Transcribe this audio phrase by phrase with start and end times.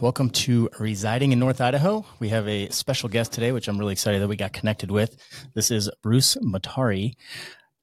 [0.00, 2.06] Welcome to Residing in North Idaho.
[2.20, 5.18] We have a special guest today, which I'm really excited that we got connected with.
[5.52, 7.12] This is Bruce Mattare.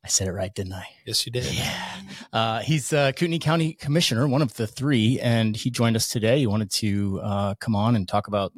[0.03, 0.87] I said it right, didn't I?
[1.05, 1.45] Yes, you did.
[1.53, 2.01] Yeah.
[2.33, 6.39] Uh, he's uh, Kootenai County Commissioner, one of the three, and he joined us today.
[6.39, 8.51] He wanted to uh, come on and talk about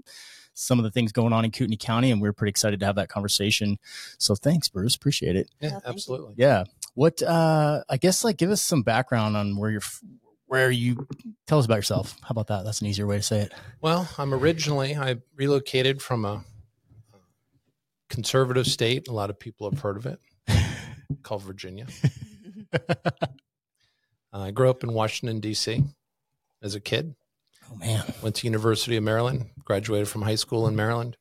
[0.54, 2.96] some of the things going on in Kootenai County, and we're pretty excited to have
[2.96, 3.78] that conversation.
[4.20, 4.96] So thanks, Bruce.
[4.96, 5.50] Appreciate it.
[5.60, 6.36] Yeah, absolutely.
[6.38, 6.64] Yeah.
[6.94, 10.00] What, uh, I guess, like, give us some background on where you're, f-
[10.50, 11.08] where you
[11.46, 12.18] tell us about yourself.
[12.24, 12.66] How about that?
[12.66, 13.54] That's an easier way to say it.
[13.82, 16.44] Well, I'm originally I relocated from a
[18.10, 19.08] conservative state.
[19.08, 20.20] A lot of people have heard of it,
[21.24, 21.86] called Virginia.
[24.34, 25.84] I grew up in Washington D.C.
[26.64, 27.14] as a kid.
[27.72, 28.04] Oh, man.
[28.24, 29.46] Went to University of Maryland.
[29.64, 31.16] Graduated from high school in Maryland.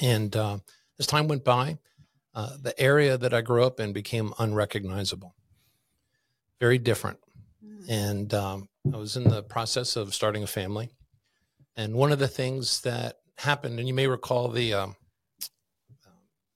[0.00, 0.58] And uh,
[0.98, 1.76] as time went by,
[2.34, 5.34] uh, the area that I grew up in became unrecognizable.
[6.60, 7.18] Very different.
[7.88, 10.90] And um, I was in the process of starting a family.
[11.76, 14.96] And one of the things that happened, and you may recall the um,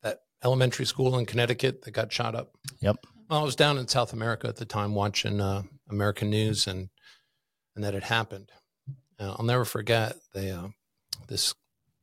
[0.02, 2.52] that elementary school in Connecticut that got shot up.
[2.80, 2.96] Yep.
[3.28, 6.88] Well, I was down in South America at the time watching uh, American news, and
[7.74, 8.50] and that had happened.
[9.18, 10.68] Uh, I'll never forget the uh,
[11.28, 11.54] this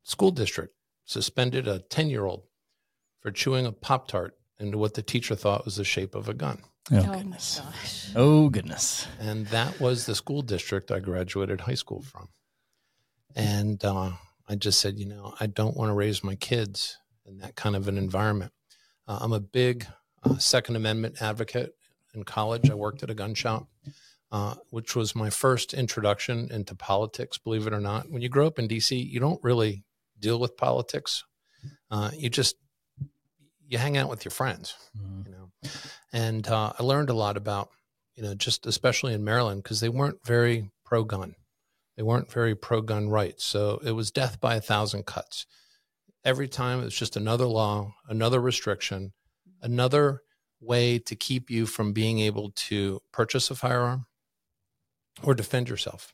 [0.03, 0.73] school district
[1.05, 2.43] suspended a ten year old
[3.21, 6.33] for chewing a pop tart into what the teacher thought was the shape of a
[6.33, 6.61] gun.
[6.91, 7.59] Oh, Oh my goodness.
[7.63, 8.11] gosh.
[8.15, 9.07] Oh, goodness.
[9.19, 12.29] and that was the school district I graduated high school from.
[13.35, 14.11] And uh,
[14.47, 17.75] I just said, you know, I don't want to raise my kids in that kind
[17.75, 18.51] of an environment.
[19.07, 19.85] Uh, I'm a big
[20.23, 21.73] uh, Second Amendment advocate.
[22.13, 23.67] In college, I worked at a gun shop,
[24.31, 27.37] uh, which was my first introduction into politics.
[27.37, 29.83] Believe it or not, when you grow up in DC, you don't really
[30.19, 31.23] deal with politics.
[31.91, 32.55] Uh, you just
[33.67, 35.25] you hang out with your friends Mhm.
[35.25, 35.36] you know
[36.13, 37.69] and uh, i learned a lot about
[38.15, 41.35] you know just especially in maryland because they weren't very pro-gun.
[41.97, 43.43] They weren't very pro-gun rights.
[43.43, 45.45] So it was death by a thousand cuts.
[46.23, 49.13] Every time it was just another law another restriction
[49.61, 50.21] another
[50.61, 54.05] way to keep you from being able to purchase a firearm
[55.23, 56.13] or defend yourself.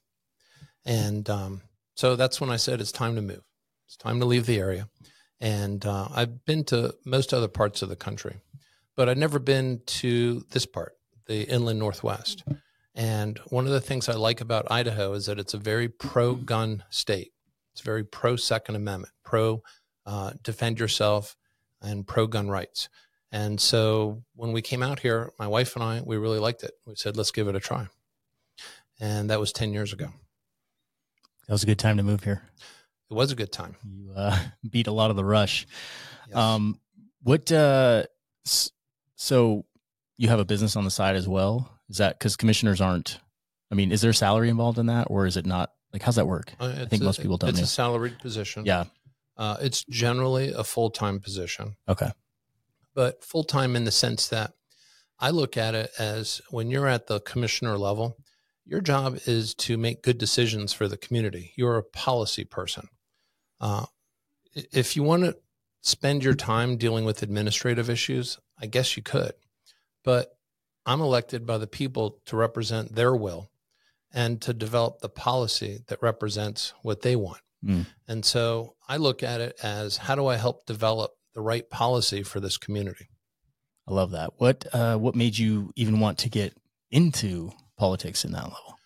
[0.85, 1.61] And um,
[1.95, 3.43] so that's when i said it's time to move.
[3.85, 4.89] It's time to leave the area.
[5.39, 8.37] And uh, I've been to most other parts of the country,
[8.95, 10.93] but I've never been to this part,
[11.27, 12.43] the inland Northwest.
[12.95, 16.35] And one of the things I like about Idaho is that it's a very pro
[16.35, 17.31] gun state.
[17.73, 19.63] It's very pro Second Amendment, pro
[20.05, 21.35] uh, defend yourself,
[21.81, 22.89] and pro gun rights.
[23.31, 26.73] And so when we came out here, my wife and I, we really liked it.
[26.85, 27.87] We said, let's give it a try.
[28.99, 30.09] And that was 10 years ago.
[31.47, 32.43] That was a good time to move here.
[33.09, 33.75] It was a good time.
[33.83, 34.37] You uh,
[34.69, 35.65] beat a lot of the rush.
[36.27, 36.37] Yes.
[36.37, 36.79] Um,
[37.23, 37.51] what?
[37.51, 38.03] Uh,
[39.23, 39.65] so
[40.17, 41.71] you have a business on the side as well?
[41.89, 43.19] Is that because commissioners aren't?
[43.71, 45.71] I mean, is there salary involved in that, or is it not?
[45.93, 46.53] Like, how's that work?
[46.59, 47.63] Uh, I think a- most people don't It's know.
[47.63, 48.65] a salaried position.
[48.65, 48.85] Yeah.
[49.37, 52.11] Uh, it's generally a full time position, Okay.
[52.93, 54.53] but full time in the sense that
[55.19, 58.17] I look at it as when you're at the commissioner level,
[58.65, 61.53] your job is to make good decisions for the community.
[61.55, 62.89] You're a policy person.
[63.59, 63.85] Uh,
[64.53, 65.37] if you want to
[65.81, 69.33] spend your time dealing with administrative issues, I guess you could,
[70.05, 70.37] but
[70.85, 73.51] I'm elected by the people to represent their will
[74.13, 77.41] and to develop the policy that represents what they want.
[77.65, 77.87] Mm.
[78.07, 82.23] And so I look at it as how do I help develop the right policy
[82.23, 83.09] for this community?
[83.85, 84.31] I love that.
[84.37, 84.65] What?
[84.71, 86.55] Uh, what made you even want to get
[86.89, 88.77] into politics in that level?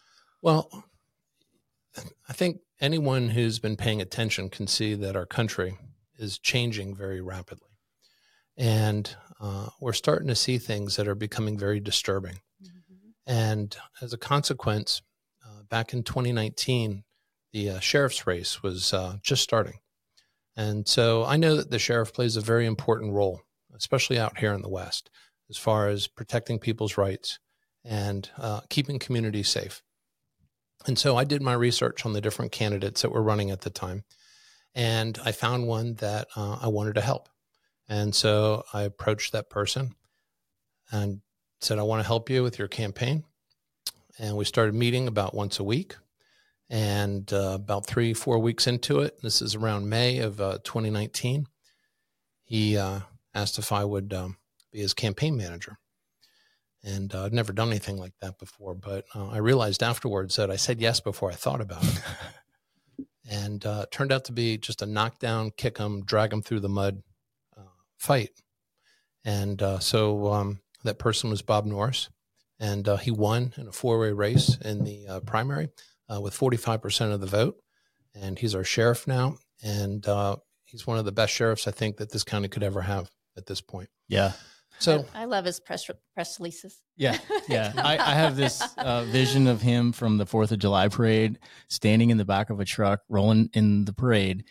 [0.41, 0.85] Well,
[2.27, 5.77] I think anyone who's been paying attention can see that our country
[6.17, 7.69] is changing very rapidly.
[8.57, 12.39] And uh, we're starting to see things that are becoming very disturbing.
[13.25, 15.01] And as a consequence,
[15.45, 17.03] uh, back in 2019,
[17.51, 19.79] the uh, sheriff's race was uh, just starting.
[20.55, 23.41] And so I know that the sheriff plays a very important role,
[23.75, 25.09] especially out here in the West,
[25.49, 27.37] as far as protecting people's rights
[27.83, 29.83] and uh, keeping communities safe.
[30.87, 33.69] And so I did my research on the different candidates that were running at the
[33.69, 34.03] time.
[34.73, 37.29] And I found one that uh, I wanted to help.
[37.89, 39.95] And so I approached that person
[40.91, 41.21] and
[41.61, 43.23] said, I want to help you with your campaign.
[44.19, 45.95] And we started meeting about once a week.
[46.69, 51.47] And uh, about three, four weeks into it, this is around May of uh, 2019,
[52.43, 53.01] he uh,
[53.33, 54.37] asked if I would um,
[54.73, 55.77] be his campaign manager.
[56.83, 60.51] And uh, I'd never done anything like that before, but uh, I realized afterwards that
[60.51, 63.07] I said yes before I thought about it.
[63.29, 66.59] and uh, it turned out to be just a knockdown, kick him, drag him through
[66.59, 67.01] the mud
[67.97, 68.31] fight.
[69.25, 72.09] And uh, so um, that person was Bob Norris,
[72.59, 75.69] and uh, he won in a four way race in the uh, primary
[76.13, 77.57] uh, with 45% of the vote.
[78.15, 79.37] And he's our sheriff now.
[79.63, 82.81] And uh, he's one of the best sheriffs I think that this county could ever
[82.81, 83.89] have at this point.
[84.07, 84.33] Yeah.
[84.79, 86.81] So I, I love his press press releases.
[86.95, 87.17] Yeah,
[87.47, 87.73] yeah.
[87.77, 92.11] I, I have this uh, vision of him from the Fourth of July parade, standing
[92.11, 94.43] in the back of a truck, rolling in the parade,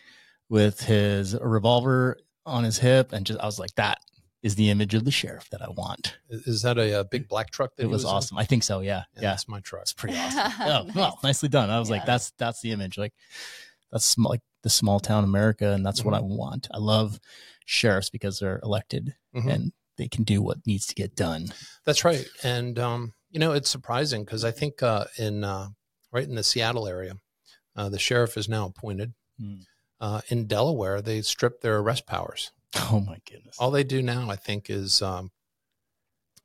[0.49, 2.17] with his revolver
[2.47, 3.99] on his hip, and just I was like, that
[4.43, 6.17] is the image of the sheriff that I want.
[6.29, 7.75] is that a, a big black truck?
[7.75, 8.09] That It he was in?
[8.09, 8.37] awesome.
[8.37, 8.79] I think so.
[8.81, 9.29] Yeah, Yeah, yeah.
[9.31, 9.81] that's my truck.
[9.83, 10.51] It's pretty awesome.
[10.61, 10.95] Oh, Nice.
[10.95, 11.69] well, nicely done.
[11.69, 12.97] I was like, that's that's the image.
[12.97, 13.13] Like
[13.91, 16.67] that's sm- like the small town America, and that's what I want.
[16.73, 17.19] I love
[17.65, 19.51] sheriffs because they're elected Mhm.
[19.53, 21.51] and they can do what needs to get done.
[21.85, 22.25] That's right.
[22.43, 25.69] And um, you know, it's surprising because I think uh, in uh,
[26.11, 27.15] right in the Seattle area,
[27.75, 29.13] uh, the sheriff is now appointed.
[29.39, 29.55] Hmm.
[29.99, 32.51] Uh, in Delaware, they stripped their arrest powers.
[32.75, 35.31] Oh my goodness, All they do now, I think, is um,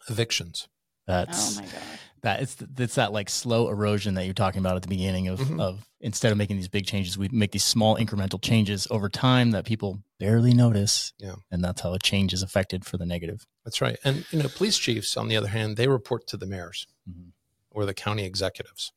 [0.08, 0.68] evictions.
[1.06, 1.82] that's Oh my god.
[2.22, 5.40] that it's it's that like slow erosion that you're talking about at the beginning of
[5.40, 5.60] Mhm.
[5.60, 9.50] of instead of making these big changes, we make these small incremental changes over time
[9.50, 11.12] that people barely notice.
[11.18, 11.34] Yeah.
[11.50, 13.46] and that's how a change is affected for the negative.
[13.64, 13.98] That's right.
[14.04, 17.32] And you know, police chiefs, on the other hand, they report to the mayors Mhm.
[17.70, 18.92] or the county executives,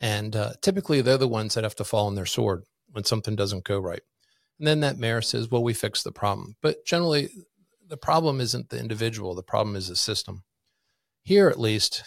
[0.00, 3.36] and uh, typically they're the ones that have to fall on their sword when something
[3.36, 4.02] doesn't go right.
[4.58, 7.30] And then that mayor says, "Well, we fixed the problem." But generally,
[7.86, 10.44] the problem isn't the individual; the problem is the system.
[11.22, 12.02] Here, at least,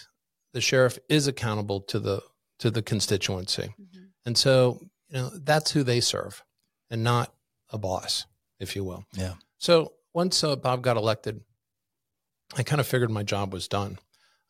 [0.53, 2.21] the sheriff is accountable to the
[2.59, 4.11] to the constituency, Mhm.
[4.25, 6.43] and so you know that's who they serve,
[6.89, 7.35] and not
[7.69, 8.25] a boss,
[8.59, 9.05] if you will.
[9.13, 9.35] Yeah.
[9.57, 11.43] So once uh, Bob got elected,
[12.55, 13.97] I kind of figured my job was done.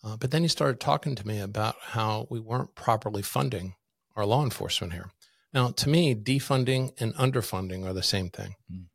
[0.03, 3.75] Uh, but then he started talking to me about how we weren't properly funding
[4.17, 5.09] our law enforcement here.
[5.53, 8.55] Now, to me, defunding and underfunding are the same thing.
[8.71, 8.85] Mm.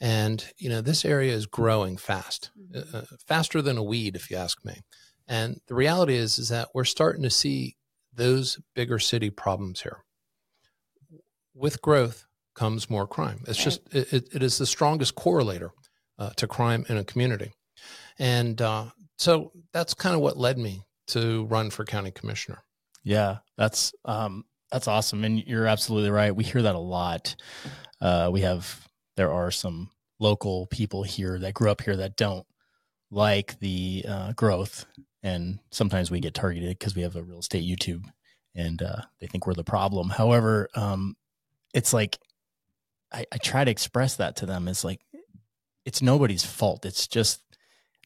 [0.00, 2.94] And, you know, this area is growing fast, Mhm.
[2.94, 4.80] uh, faster than a weed, if you ask me.
[5.28, 7.76] And the reality is, is that we're starting to see
[8.12, 10.04] those bigger city problems here.
[11.54, 13.44] With growth comes more crime.
[13.46, 13.64] It's Right.
[13.64, 15.70] just, it, it- it is the strongest correlator
[16.18, 17.52] uh, to crime in a community.
[18.18, 22.62] And uh, so that's kind of what led me to run for county commissioner.
[23.04, 26.34] Yeah, that's um that's awesome, and you're absolutely right.
[26.34, 27.36] We hear that a lot.
[28.00, 32.46] Uh, we have there are some local people here that grew up here that don't
[33.10, 34.86] like the uh, growth,
[35.22, 38.04] and sometimes we get targeted because we have a real estate YouTube,
[38.54, 40.08] and uh, they think we're the problem.
[40.08, 41.16] However, um,
[41.74, 42.18] it's like
[43.12, 44.68] I, I try to express that to them.
[44.68, 45.00] It's like
[45.84, 46.86] it's nobody's fault.
[46.86, 47.42] It's just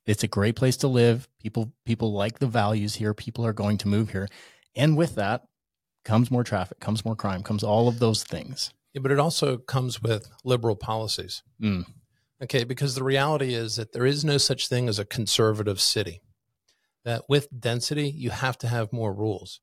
[0.05, 1.29] it's a great place to live.
[1.41, 3.15] People people like the values here.
[3.15, 4.29] People are going to move here.
[4.75, 5.43] And with that
[6.06, 8.73] comes more traffic, comes more crime, comes all of those things.
[8.94, 11.43] Yeah, but it also comes with liberal policies.
[11.61, 11.85] Mm.
[12.43, 16.23] Okay, because the reality is that there is no such thing as a conservative city.
[17.05, 19.61] That with density, you have to have more rules.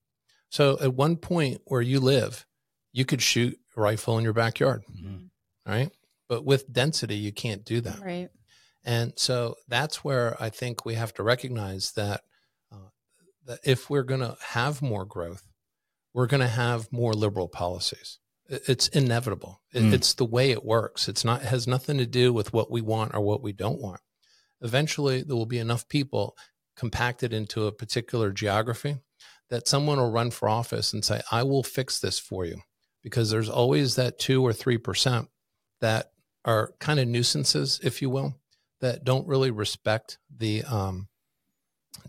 [0.49, 2.45] So at one point where you live,
[2.91, 5.29] you could shoot a rifle in your backyard, Mhm.
[5.65, 5.91] right?
[6.29, 7.99] But with density, you can't do that.
[7.99, 8.29] Right.
[8.83, 12.21] And so that's where I think we have to recognize that
[12.71, 12.89] uh,
[13.45, 15.47] that if we're going to have more growth,
[16.13, 18.19] we're going to have more liberal policies.
[18.47, 19.61] It's inevitable.
[19.73, 19.93] Mm.
[19.93, 21.07] It's the way it works.
[21.07, 23.81] It's not it has nothing to do with what we want or what we don't
[23.81, 24.01] want.
[24.61, 26.35] Eventually, there will be enough people
[26.75, 28.97] compacted into a particular geography
[29.49, 32.61] that someone will run for office and say, "I will fix this for you,"
[33.01, 35.29] because there's always that two or three percent
[35.79, 36.11] that
[36.45, 38.35] are kind of nuisances, if you will
[38.81, 41.07] that don't really respect the um,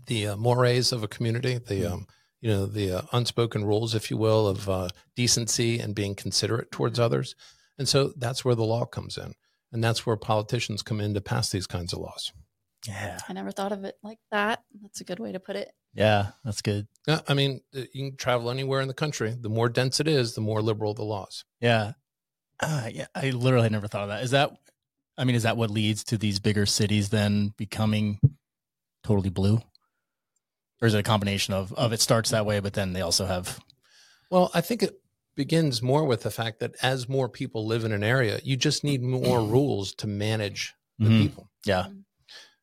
[0.07, 2.07] the uh, mores of a community, the um,
[2.45, 6.69] you know the uh, unspoken rules, if you will, of uh, decency and being considerate
[6.69, 7.35] towards others.
[7.79, 9.33] And so that's where the law comes in,
[9.71, 12.31] and that's where politicians come in to pass these kinds of laws.
[12.87, 13.17] Yeah.
[13.27, 14.63] I never thought of it like that.
[14.79, 15.71] That's a good way to put it.
[15.95, 16.27] Yeah.
[16.43, 16.87] That's good.
[17.07, 19.35] Yeah, I mean, uh, you can travel anywhere in the country.
[19.35, 21.45] The more dense it is, the more liberal the laws.
[21.59, 21.93] Yeah.
[22.59, 23.07] Uh, yeah.
[23.15, 24.23] I literally never thought of that.
[24.23, 24.51] Is that,
[25.17, 28.19] I mean, is that what leads to these bigger cities then becoming
[29.03, 29.61] totally blue?
[30.85, 33.25] Or is it a combination of, of it starts that way, but then they also
[33.25, 33.59] have,
[34.29, 34.93] Well, I think it
[35.35, 38.83] begins more with the fact that as more people live in an area, you just
[38.83, 41.17] need more rules to manage the Mhm.
[41.23, 41.49] people.
[41.65, 41.87] Yeah.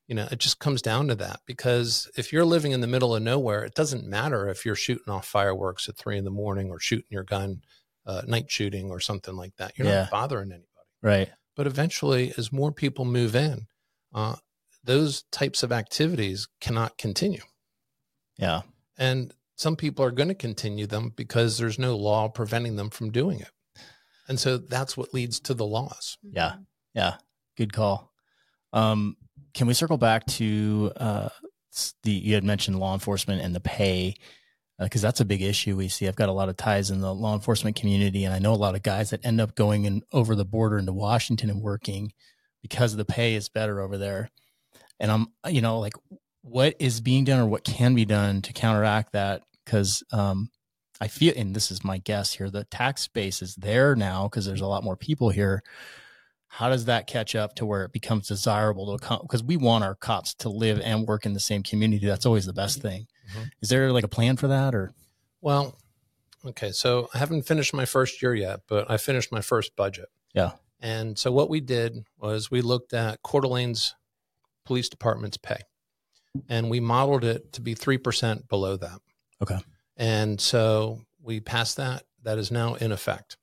[0.07, 3.12] You know, it just comes down to that because if you're living in the middle
[3.17, 6.71] of nowhere, it doesn't matter if you're shooting off fireworks at three in the morning
[6.71, 7.62] or shooting your gun,
[8.07, 9.76] uh, night shooting or something like that.
[9.76, 10.02] You're Yeah.
[10.02, 10.69] not bothering anybody.
[11.02, 11.29] right.
[11.57, 13.67] But eventually, as more people move in,
[14.14, 14.37] uh,
[14.85, 17.43] those types of activities cannot continue.
[18.43, 18.63] Yeah.
[18.99, 23.11] And some people are going to continue them because there's no law preventing them from
[23.11, 23.51] doing it.
[24.29, 26.19] And so that's what leads to the laws.
[26.23, 26.55] Yeah.
[26.95, 27.15] Yeah.
[27.57, 28.13] Good call.
[28.73, 29.17] Um,
[29.55, 31.29] can we circle back to uh,
[32.03, 34.17] the you had mentioned law enforcement and the pay?
[34.79, 36.09] because that's a big issue we see.
[36.09, 38.57] I've got a lot of ties in the law enforcement community, and I know a
[38.57, 42.13] lot of guys that end up going in over the border into Washington and working
[42.63, 44.31] because the pay is better over there.
[44.99, 45.95] And I'm, you know, like
[46.43, 49.43] what is being done or what can be done to counteract that?
[49.65, 50.51] Because um,
[51.01, 54.45] I feel, and this is my guess here, the tax base is there now because
[54.45, 55.63] there's a lot more people here.
[56.49, 59.21] How does that catch up to where it becomes desirable to come?
[59.23, 62.07] Because we want our cops to live and work in the same community.
[62.07, 63.07] That's always the best thing.
[63.31, 63.45] Mm-hmm.
[63.63, 64.93] Is there like a plan for that or?
[65.41, 65.79] Well,
[66.45, 66.73] okay.
[66.73, 70.09] So I haven't finished my first year yet, but I finished my first budget.
[70.35, 70.53] Yeah.
[70.81, 73.95] And so what we did was we looked at Coeur d'Alene's
[74.67, 75.63] police department's pay
[76.49, 78.99] and we modeled it to be 3% below that.
[79.43, 79.59] Okay.
[79.97, 82.05] And so we passed that.
[82.23, 83.37] That is now in effect.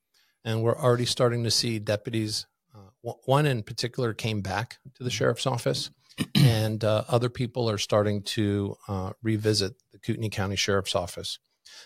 [0.44, 2.48] And we're already starting to see deputies.
[2.74, 5.92] Uh, one in particular came back to the sheriff's office,
[6.36, 11.40] and uh, other people are starting to uh, revisit the Kootenai County Sheriff's Office.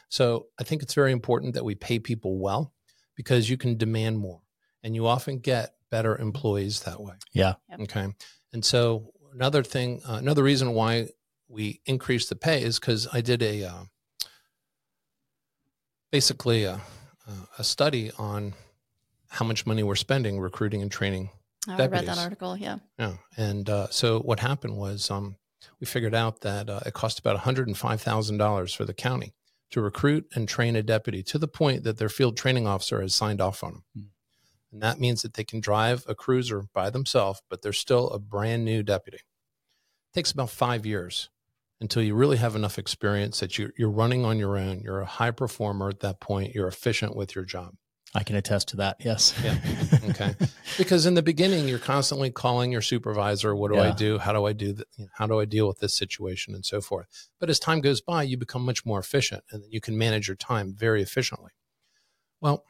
[0.10, 2.74] So I think it's very important that we pay people well
[3.16, 4.42] because you can demand more
[4.84, 7.16] and you often get better employees that way.
[7.34, 7.56] Yeah.
[7.82, 8.08] Okay.
[8.54, 11.10] And so another thing, uh, another reason why
[11.48, 13.84] we increased the pay is because I did a uh,
[16.12, 16.80] basically a,
[17.58, 18.54] a, study on
[19.30, 21.30] how much money we're spending recruiting and training.
[21.68, 22.58] Oh, I read that article.
[22.58, 22.78] Yeah.
[23.00, 23.14] Yeah.
[23.38, 25.38] And uh, so what happened was um,
[25.80, 29.34] we figured out that uh, it cost about $105,000 for the county
[29.72, 33.16] to recruit and train a deputy to the point that their field training officer has
[33.16, 33.84] signed off on them.
[33.98, 34.08] Mm.
[34.74, 38.20] And that means that they can drive a cruiser by themselves, but they're still a
[38.20, 39.18] brand new deputy.
[39.18, 41.30] It takes about five years
[41.80, 44.82] until you really have enough experience that you're, you're running on your own.
[44.82, 46.56] You're a high performer at that point.
[46.56, 47.76] You're efficient with your job.
[48.16, 48.98] I can attest to that.
[49.00, 49.34] Yes.
[49.44, 49.58] Yeah.
[50.10, 50.36] Okay.
[50.78, 53.56] because in the beginning, you're constantly calling your supervisor.
[53.56, 53.90] What do yeah.
[53.90, 54.18] I do?
[54.20, 54.88] How do I do that?
[55.14, 57.30] How do I deal with this situation and so forth?
[57.40, 60.38] But as time goes by, you become much more efficient and you can manage your
[60.38, 61.52] time very efficiently.
[62.40, 62.66] Well,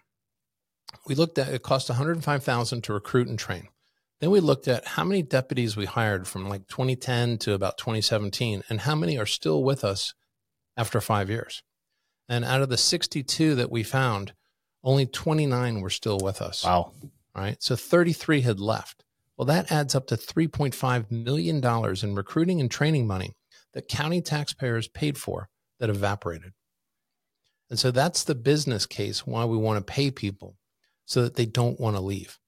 [1.07, 3.67] we looked at it cost 105,000 to recruit and train.
[4.19, 8.63] Then we looked at how many deputies we hired from like 2010 to about 2017
[8.69, 10.13] and how many are still with us
[10.77, 11.61] after 5 years.
[12.29, 14.33] And out of the 62 that we found,
[14.83, 16.63] only 29 were still with us.
[16.63, 16.93] Wow.
[17.35, 17.61] Right.
[17.61, 19.03] So 33 had left.
[19.35, 21.63] Well, that adds up to $3.5 million
[22.03, 23.35] in recruiting and training money
[23.73, 26.53] that county taxpayers paid for that evaporated.
[27.69, 30.55] And so that's the business case why we want to pay people
[31.13, 32.39] so that they don't want to leave.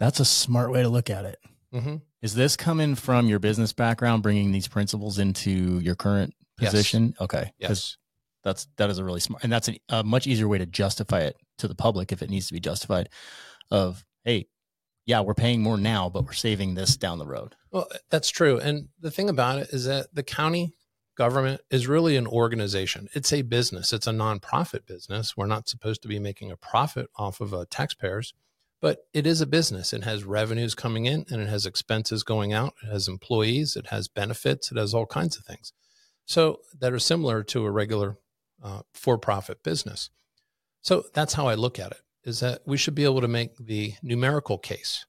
[0.00, 1.38] That's a smart way to look at it.
[1.72, 1.96] Mm-hmm.
[2.20, 7.08] Is this coming from your business background, bringing these principles into your current position?
[7.08, 7.20] Yes.
[7.20, 7.52] Okay.
[7.58, 7.96] Yes.
[8.42, 11.20] That's that is a really smart, and that's a, a much easier way to justify
[11.22, 13.08] it to the public if it needs to be justified.
[13.72, 14.46] Of hey,
[15.04, 17.56] yeah, we're paying more now, but we're saving this down the road.
[17.72, 18.60] Well, that's true.
[18.60, 20.74] And the thing about it is that the county
[21.16, 23.08] government is really an organization.
[23.14, 23.92] It's a business.
[23.92, 25.36] It's a nonprofit business.
[25.36, 28.34] We're not supposed to be making a profit off of uh, taxpayers,
[28.80, 29.92] but it is a business.
[29.92, 32.74] It has revenues coming in and it has expenses going out.
[32.82, 33.74] It has employees.
[33.76, 34.70] It has benefits.
[34.70, 35.72] It has all kinds of things.
[36.26, 38.18] So that are similar to a regular
[38.62, 40.10] uh, for-profit business.
[40.82, 42.00] So that's how I look at it.
[42.24, 45.06] Is that we should be able to make the numerical case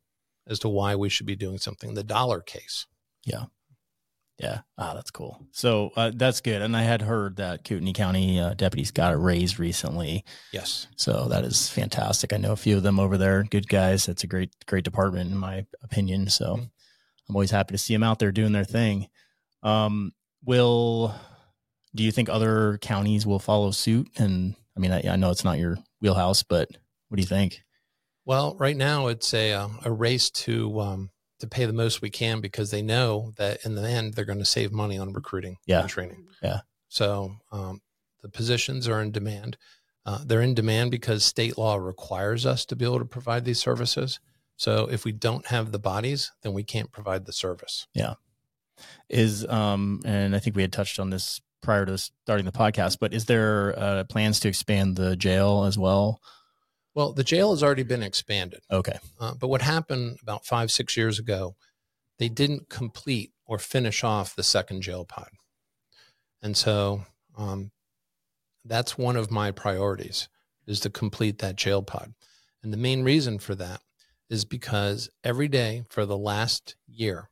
[0.48, 2.86] as to why we should be doing something, the dollar case.
[3.26, 3.46] Yeah.
[4.40, 4.60] Yeah.
[4.78, 5.42] Ah, that's cool.
[5.52, 6.62] So uh, that's good.
[6.62, 10.24] And I had heard that Kootenai County uh, deputies got a raise recently.
[10.54, 10.88] Yes.
[10.96, 12.32] So that is fantastic.
[12.34, 13.44] I know a few of them over there.
[13.44, 14.06] Good guys.
[14.06, 16.30] That's a great, great department in my opinion.
[16.30, 16.64] So mm-hmm.
[17.30, 19.08] I'm always happy to see them out there doing their thing.
[19.64, 20.14] Um,
[20.46, 21.16] will,
[21.96, 24.08] do you think other counties will follow suit?
[24.18, 26.70] And I mean, I, I know it's not your wheelhouse, but
[27.08, 27.64] what do you think?
[28.24, 32.10] Well, right now it's a, uh, a race to, um, to pay the most we
[32.10, 35.58] can because they know that in the end they're going to save money on recruiting
[35.66, 35.82] yeah.
[35.82, 36.26] and training.
[36.42, 36.62] Yeah.
[36.90, 37.82] So um,
[38.22, 39.58] the positions are in demand.
[40.06, 43.60] Uh, they're in demand because state law requires us to be able to provide these
[43.60, 44.20] services.
[44.56, 47.88] So if we don't have the bodies, then we can't provide the service.
[47.94, 48.16] Yeah.
[49.10, 52.98] Is um and I think we had touched on this prior to starting the podcast,
[53.00, 56.22] but is there uh, plans to expand the jail as well?
[56.98, 58.62] Well, the jail has already been expanded.
[58.72, 58.98] Okay.
[59.20, 61.56] Uh, but what happened about five, six years ago,
[62.18, 65.30] they didn't complete or finish off the second jail pod.
[66.42, 67.04] And so
[67.38, 67.70] um,
[68.66, 70.28] that's one of my priorities
[70.66, 72.16] is to complete that jail pod.
[72.64, 73.82] And the main reason for that
[74.28, 77.30] is because every day for the last year,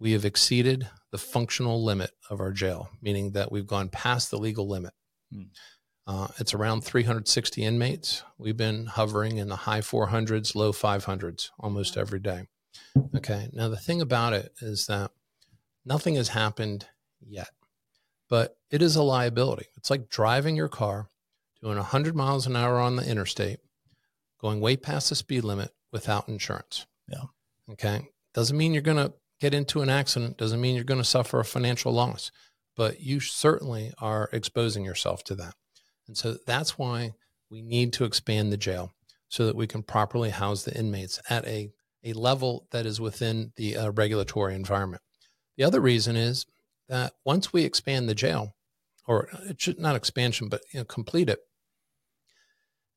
[0.00, 4.38] we have exceeded the functional limit of our jail, meaning that we've gone past the
[4.38, 4.94] legal limit.
[5.30, 5.42] Hmm.
[6.06, 8.22] Uh, it's around 360 inmates.
[8.38, 12.44] We've been hovering in the high 400s, low 500s almost every day.
[13.16, 13.48] Okay.
[13.52, 15.10] Now, the thing about it is that
[15.84, 16.86] nothing has happened
[17.26, 17.48] yet.
[18.28, 19.66] but it is a liability.
[19.76, 21.08] It's like driving your car
[21.62, 23.60] doing 100 miles an hour on the interstate,
[24.40, 26.86] going way past the speed limit without insurance.
[27.08, 27.24] Yeah.
[27.72, 28.08] Okay.
[28.34, 31.40] Doesn't mean you're going to get into an accident, doesn't mean you're going to suffer
[31.40, 32.30] a financial loss,
[32.76, 35.54] but you certainly are exposing yourself to that.
[36.06, 37.12] And so that's why
[37.50, 38.92] we need to expand the jail
[39.28, 41.70] so that we can properly house the inmates at a,
[42.04, 45.02] a level that is within the uh, regulatory environment.
[45.56, 46.46] The other reason is
[46.88, 48.54] that once we expand the jail,
[49.06, 51.40] or it should not expansion, but you know, complete it,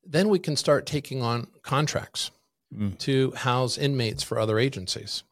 [0.04, 2.32] then we can start taking on contracts
[2.74, 2.98] mm.
[3.00, 5.24] to house inmates for other agencies.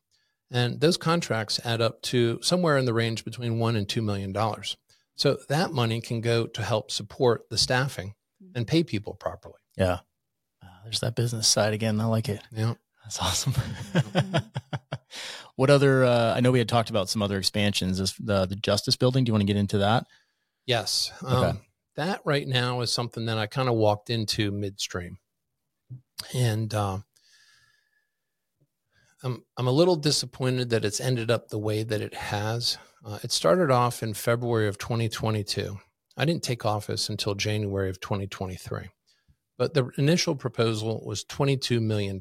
[0.52, 4.32] And those contracts add up to somewhere in the range between one and two million
[4.32, 4.78] dollars.
[5.18, 8.14] So that money can go to help support the staffing
[8.56, 9.60] and pay people properly.
[9.76, 10.00] Yeah.
[10.64, 12.00] Uh, there's that business side again.
[12.00, 12.40] I like it.
[12.52, 12.76] Yeah.
[13.04, 13.54] That's awesome.
[15.56, 18.56] what other, uh, I know we had talked about some other expansions, Is the, the
[18.56, 19.24] Justice Building.
[19.24, 20.06] Do you want to get into that?
[20.68, 21.12] Yes.
[21.24, 21.34] Okay.
[21.34, 21.62] Um,
[21.96, 25.18] that right now is something that I kind of walked into midstream.
[26.36, 27.00] And uh,
[29.24, 32.78] I'm, I'm a little disappointed that it's ended up the way that it has.
[33.06, 35.80] Uh, it started off in February of 2022.
[36.16, 38.90] I didn't take office until January of 2023,
[39.58, 42.20] but the initial proposal was $22 million.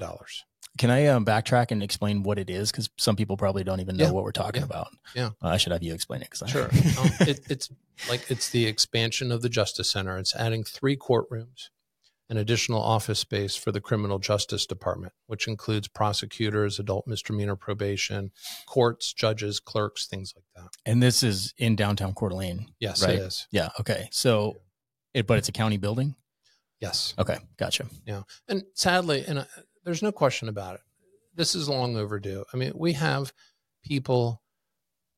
[0.78, 2.70] Can I um, backtrack and explain what it is?
[2.70, 4.10] Because some people probably don't even know yeah.
[4.10, 4.66] what we're talking yeah.
[4.66, 4.88] about.
[5.14, 6.28] Yeah, uh, I should have you explain it.
[6.30, 6.64] Because sure,
[7.00, 7.70] um, it, it's
[8.10, 10.18] like it's the expansion of the Justice Center.
[10.18, 11.70] It's adding three courtrooms,
[12.28, 18.32] and additional office space for the Criminal Justice Department, which includes prosecutors, adult misdemeanor probation,
[18.66, 20.70] courts, judges, clerks, things like that.
[20.84, 22.66] And this is in downtown Coeur d'Alene.
[22.80, 23.14] Yes, right?
[23.14, 23.46] it is.
[23.50, 23.68] Yeah.
[23.80, 24.08] Okay.
[24.10, 24.56] So,
[25.14, 26.14] it but it's a county building.
[26.80, 27.14] Yes.
[27.18, 27.38] Okay.
[27.58, 27.86] Gotcha.
[28.06, 28.22] Yeah.
[28.48, 29.44] And sadly, and uh,
[29.84, 30.80] there's no question about it.
[31.34, 32.44] This is long overdue.
[32.52, 33.32] I mean, we have
[33.84, 34.42] people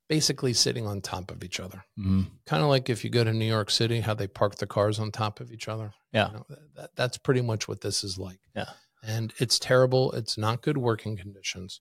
[0.08, 1.84] basically sitting on top of each other.
[1.98, 2.22] Mm-hmm.
[2.46, 4.98] Kind of like if you go to New York City, how they park the cars
[4.98, 5.92] on top of each other.
[6.12, 6.28] Yeah.
[6.28, 8.40] You know, that, that's pretty much what this is like.
[8.56, 8.70] Yeah.
[9.02, 10.12] And it's terrible.
[10.12, 11.80] It's not good working conditions.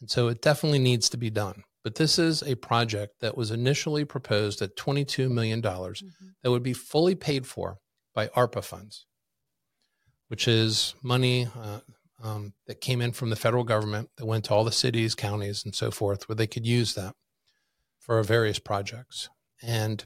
[0.00, 1.62] And so it definitely needs to be done.
[1.82, 6.06] But this is a project that was initially proposed at $22 million mm-hmm.
[6.42, 7.78] that would be fully paid for
[8.14, 9.06] by ARPA funds,
[10.28, 11.80] which is money uh,
[12.22, 15.64] um, that came in from the federal government that went to all the cities, counties,
[15.64, 17.14] and so forth, where they could use that
[18.06, 19.28] for our various projects.
[19.62, 20.04] And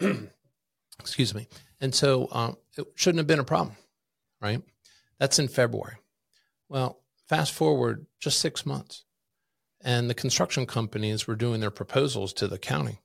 [0.98, 1.46] excuse me.
[1.80, 3.76] And so um, it shouldn't have been a problem,
[4.40, 4.62] right?
[5.18, 5.96] That's in February.
[6.70, 9.04] Well, fast forward just six months,
[9.82, 13.00] and the construction companies were doing their proposals to the county,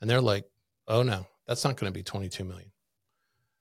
[0.00, 0.46] and they're like,
[0.88, 2.72] "Oh no, that's not going to be 22 million.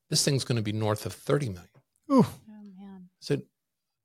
[0.09, 1.69] This thing's going to be north of 30 million."
[2.11, 2.25] Ooh.
[2.25, 3.09] Oh man!
[3.19, 3.41] So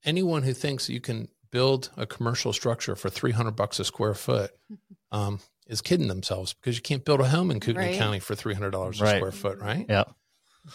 [0.04, 4.50] anyone who thinks you can build a commercial structure for 300 bucks a square foot
[5.12, 5.38] um,
[5.68, 7.96] is kidding themselves because you can't build a home in Kootenai right.
[7.96, 9.16] County for $300 a right.
[9.16, 9.86] square foot, right?
[9.88, 10.02] Yeah.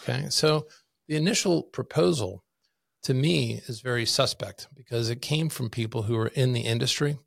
[0.02, 0.30] Okay.
[0.30, 0.68] So
[1.06, 2.42] the initial proposal
[3.02, 7.18] to me is very suspect because it came from people who are in the industry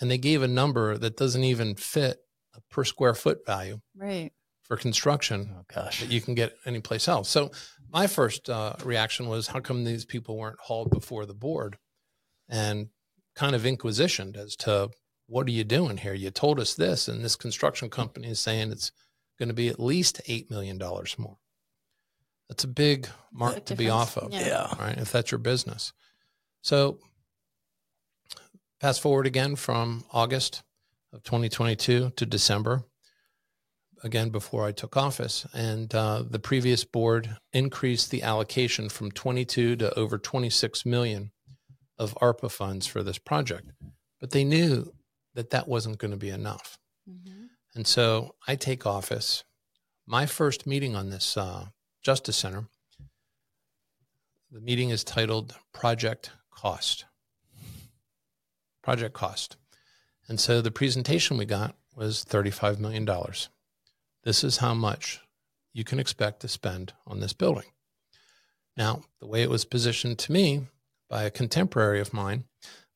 [0.00, 2.18] and they gave a number that doesn't even fit
[2.56, 3.78] a per square foot value.
[3.96, 4.32] Right.
[4.64, 6.00] For construction oh, gosh.
[6.00, 7.28] that you can get anyplace else.
[7.28, 7.52] So
[7.90, 11.78] my first uh, reaction was, how come these people weren't hauled before the board?
[12.48, 12.88] And
[13.34, 14.90] kind of inquisitioned as to
[15.26, 16.14] what are you doing here?
[16.14, 18.92] You told us this, and this construction company is saying it's
[19.38, 20.78] going to be at least $8 million
[21.18, 21.38] more.
[22.48, 24.32] That's a big mark to be off of.
[24.32, 24.74] Yeah.
[24.78, 24.96] Right.
[24.96, 25.92] If that's your business.
[26.62, 26.98] So
[28.80, 30.62] fast forward again from August
[31.12, 32.84] of 2022 to December,
[34.02, 39.76] again before I took office, and uh, the previous board increased the allocation from 22
[39.76, 41.32] to over 26 million
[41.98, 43.72] of ARPA funds for this project,
[44.20, 44.92] but they knew
[45.34, 46.78] that that wasn't going to be enough.
[47.08, 47.44] Mm-hmm.
[47.74, 49.44] And so I take office.
[50.06, 51.66] My first meeting on this uh,
[52.02, 52.66] Justice Center,
[54.50, 57.04] the meeting is titled Project Cost.
[58.82, 59.56] Project Cost.
[60.28, 63.08] And so the presentation we got was $35 million.
[64.24, 65.20] This is how much
[65.72, 67.70] you can expect to spend on this building.
[68.76, 70.66] Now, the way it was positioned to me
[71.08, 72.44] by a contemporary of mine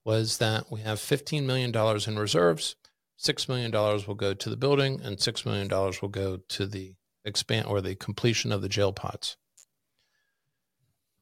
[0.05, 1.75] was that we have $15 million
[2.07, 2.77] in reserves.
[3.21, 6.95] $6 million will go to the building and $6 million will go to the
[7.25, 9.37] expand or the completion of the jail pods.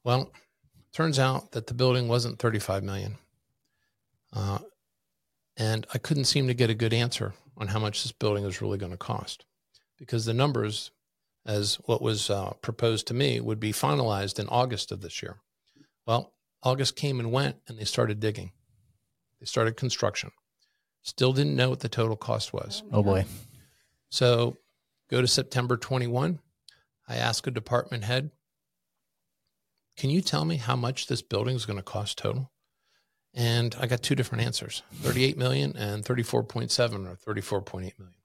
[0.03, 0.31] Well,
[0.93, 3.17] turns out that the building wasn't 35 million.
[4.33, 4.59] Uh,
[5.57, 8.61] and I couldn't seem to get a good answer on how much this building is
[8.61, 9.45] really going to cost
[9.99, 10.89] because the numbers,
[11.45, 15.37] as what was uh, proposed to me, would be finalized in August of this year.
[16.07, 18.51] Well, August came and went and they started digging.
[19.39, 20.31] They started construction.
[21.01, 22.83] Still didn't know what the total cost was.
[22.91, 23.25] Oh boy.
[24.09, 24.57] So
[25.09, 26.39] go to September 21.
[27.07, 28.31] I ask a department head,
[29.97, 32.51] can you tell me how much this building is going to cost total?
[33.33, 38.15] And I got two different answers 38 million and 34.7 or 34.8 million.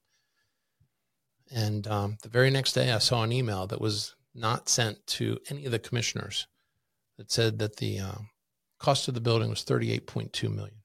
[1.51, 5.39] And um, the very next day, I saw an email that was not sent to
[5.49, 6.47] any of the commissioners
[7.17, 8.15] that said that the uh,
[8.79, 10.77] cost of the building was 38.2 million.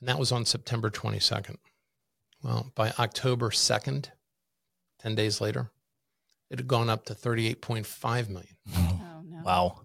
[0.00, 1.56] And that was on September 22nd.
[2.42, 4.10] Well, by October 2nd,
[5.00, 5.70] 10 days later,
[6.50, 8.56] it had gone up to 38.5 million.
[9.12, 9.42] Oh, no.
[9.44, 9.80] Wow.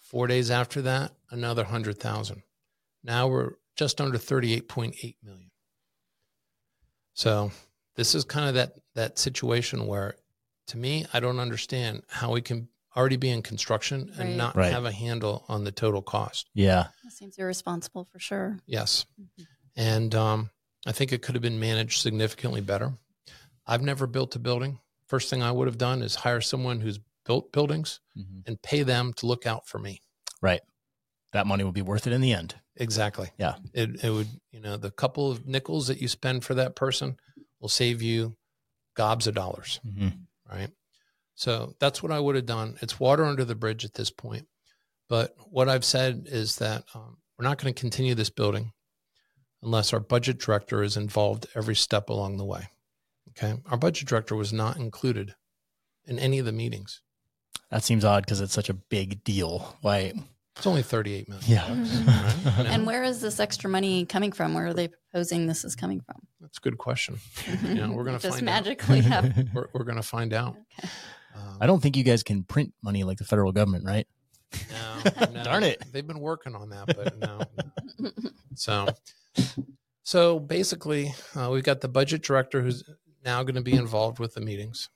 [0.00, 2.42] Four days after that, another 100,000.
[3.04, 5.50] Now we're just under 38.8 million.
[7.14, 7.52] So
[7.96, 10.16] this is kind of that that situation where
[10.68, 14.36] to me, I don't understand how we can already be in construction and right.
[14.36, 14.72] not right.
[14.72, 16.48] have a handle on the total cost.
[16.54, 16.88] Yeah.
[17.04, 18.58] That seems irresponsible for sure.
[18.66, 19.06] Yes.
[19.20, 19.42] Mm-hmm.
[19.76, 20.50] And um,
[20.86, 22.92] I think it could have been managed significantly better.
[23.66, 24.80] I've never built a building.
[25.06, 28.40] First thing I would have done is hire someone who's built buildings mm-hmm.
[28.46, 30.00] and pay them to look out for me.
[30.42, 30.60] Right.
[31.32, 32.56] That money will be worth it in the end.
[32.76, 33.30] Exactly.
[33.38, 33.54] Yeah.
[33.72, 37.16] It, it would, you know, the couple of nickels that you spend for that person
[37.60, 38.36] will save you
[38.96, 39.80] gobs of dollars.
[39.86, 40.08] Mm-hmm.
[40.50, 40.70] Right.
[41.40, 42.76] So that's what I would have done.
[42.82, 44.46] It's water under the bridge at this point.
[45.08, 48.72] But what I've said is that um, we're not going to continue this building
[49.62, 52.68] unless our budget director is involved every step along the way.
[53.30, 53.58] Okay.
[53.70, 55.34] Our budget director was not included
[56.04, 57.00] in any of the meetings.
[57.70, 59.78] That seems odd because it's such a big deal.
[59.80, 60.12] Why?
[60.58, 61.50] It's only 38 million.
[61.50, 61.64] Yeah.
[61.64, 62.50] Mm-hmm.
[62.60, 62.66] Right?
[62.66, 64.52] and where is this extra money coming from?
[64.52, 66.16] Where are they proposing this is coming from?
[66.42, 67.18] That's a good question.
[67.64, 69.04] You know, we're going to find magically out.
[69.24, 69.48] Have...
[69.54, 70.56] We're, we're going to find out.
[70.78, 70.88] Okay.
[71.34, 74.06] Um, I don't think you guys can print money like the federal government, right?
[74.70, 75.44] No, no.
[75.44, 75.82] darn it.
[75.92, 77.40] They've been working on that, but no.
[77.98, 78.10] no.
[78.54, 78.88] So,
[80.02, 82.84] so basically, uh, we've got the budget director who's
[83.24, 84.90] now going to be involved with the meetings.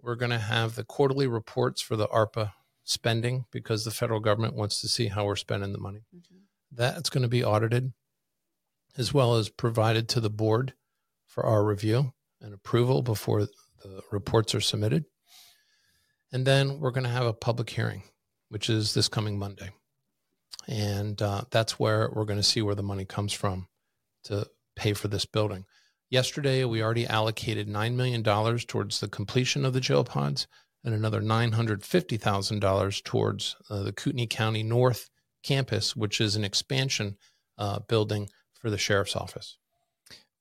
[0.00, 2.52] We're going to have the quarterly reports for the ARPA
[2.84, 6.00] spending because the federal government wants to see how we're spending the money.
[6.14, 6.36] Mm-hmm.
[6.72, 7.92] That's going to be audited
[8.96, 10.74] as well as provided to the board
[11.26, 13.46] for our review and approval before
[13.82, 15.04] the reports are submitted.
[16.32, 18.02] And then we're going to have a public hearing,
[18.48, 19.70] which is this coming Monday.
[20.68, 23.66] And uh, that's where we're going to see where the money comes from
[24.24, 25.64] to pay for this building.
[26.10, 30.46] Yesterday, we already allocated $9 million towards the completion of the jail pods
[30.84, 35.10] and another $950,000 towards uh, the Kootenai County North
[35.42, 37.16] campus, which is an expansion
[37.58, 38.28] uh, building
[38.60, 39.56] for the sheriff's office.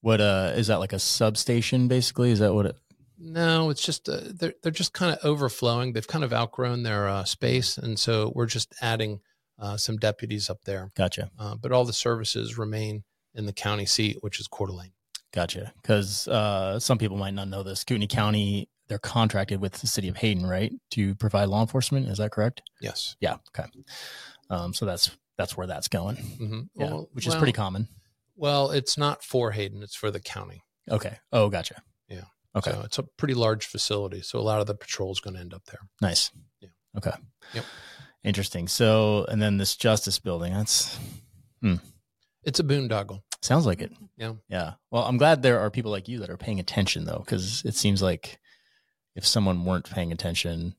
[0.02, 2.32] What uh, is that like a substation basically?
[2.32, 2.76] Is that what it
[3.20, 5.94] no, it's just uh, they're they're just kind of overflowing.
[5.94, 9.20] They've kind of outgrown their uh, space, and so we're just adding
[9.60, 10.92] uh, some deputies up there.
[10.96, 11.30] Gotcha.
[11.38, 13.04] Uh, but all the services remain
[13.36, 14.94] in the county seat, which is Coeur d'Alene.
[15.34, 15.74] Gotcha.
[15.82, 17.84] Because uh, some people might not know this.
[17.84, 22.08] Kootenai County, they're contracted with the city of Hayden, right, to provide law enforcement.
[22.08, 22.62] Is that correct?
[22.82, 23.16] Yes.
[23.20, 23.38] Yeah.
[23.56, 23.70] Okay.
[24.50, 26.16] Um, so that's that's where that's going.
[26.16, 26.60] Mm-hmm.
[26.76, 27.88] Yeah, well, which is well, pretty common.
[28.36, 30.64] Well, it's not for Hayden; it's for the county.
[30.90, 31.18] Okay.
[31.32, 31.84] Oh, gotcha.
[32.60, 32.72] Okay.
[32.72, 34.22] So it's a pretty large facility.
[34.22, 35.80] So a lot of the patrol is going to end up there.
[36.02, 36.32] Nice.
[36.62, 36.70] Yeah.
[36.98, 37.12] Okay.
[37.54, 37.66] Yep.
[38.24, 38.68] Interesting.
[38.68, 40.98] So, and then this justice building, that's,
[41.62, 41.76] hmm.
[42.44, 43.22] It's a boondoggle.
[43.42, 43.92] Sounds like it.
[44.18, 44.34] Yeah.
[44.50, 44.74] Yeah.
[44.92, 47.76] Well, I'm glad there are people like you that are paying attention though, because it
[47.76, 48.40] seems like
[49.16, 50.76] if someone weren't paying attention,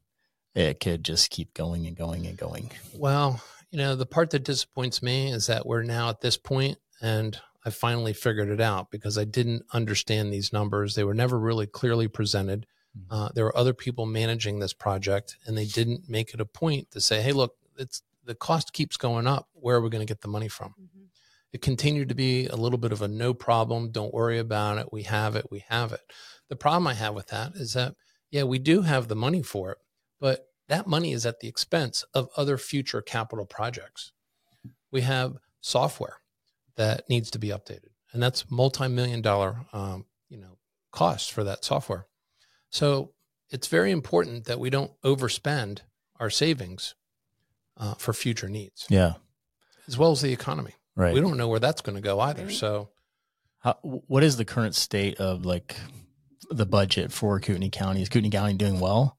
[0.55, 2.71] it could just keep going and going and going.
[2.95, 6.79] Well, you know, the part that disappoints me is that we're now at this point
[7.01, 10.95] and I finally figured it out because I didn't understand these numbers.
[10.95, 12.67] They were never really clearly presented.
[12.97, 13.15] Mm-hmm.
[13.15, 16.91] Uh, there were other people managing this project, and they didn't make it a point
[16.93, 19.49] to say, "Hey, look, it's the cost keeps going up.
[19.53, 21.05] Where are we going to get the money from?" Mm-hmm.
[21.53, 23.91] It continued to be a little bit of a no problem.
[23.91, 24.93] Don't worry about it.
[24.93, 25.51] We have it.
[25.51, 26.01] We have it.
[26.49, 27.95] The problem I have with that is that
[28.31, 29.79] yeah, we do have the money for it,
[30.21, 34.13] but that money is at the expense of other future capital projects.
[34.93, 36.20] We have software
[36.81, 40.57] that needs to be updated, and that's multi-million dollar, um, you know,
[40.93, 42.07] cost for that software.
[42.71, 43.13] So
[43.51, 45.81] it's very important that we don't overspend
[46.19, 46.95] our savings
[47.77, 48.87] uh, for future needs.
[48.89, 49.15] Yeah,
[49.87, 50.73] as well as the economy.
[50.97, 51.13] Right.
[51.13, 52.51] We don't know where that's going to go either.
[52.51, 52.89] So,
[53.59, 55.77] How, what is the current state of like
[56.51, 58.01] the budget for Kootenai County?
[58.01, 59.19] Is Kootenai County doing well?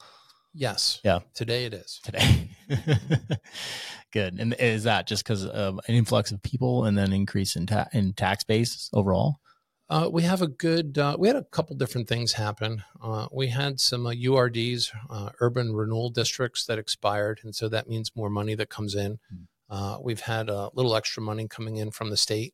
[0.53, 0.99] Yes.
[1.03, 1.19] Yeah.
[1.33, 1.99] Today it is.
[2.03, 2.49] Today.
[4.11, 4.39] Good.
[4.39, 7.87] And is that just because of an influx of people and then increase in, ta-
[7.93, 9.37] in tax base overall?
[9.89, 12.81] Uh, we have a good, uh, we had a couple different things happen.
[13.03, 17.41] Uh, we had some URDs, uh, urban renewal districts that expired.
[17.43, 19.19] And so that means more money that comes in.
[19.69, 20.03] Mm.
[20.03, 22.53] we've had a little extra money coming in from the state.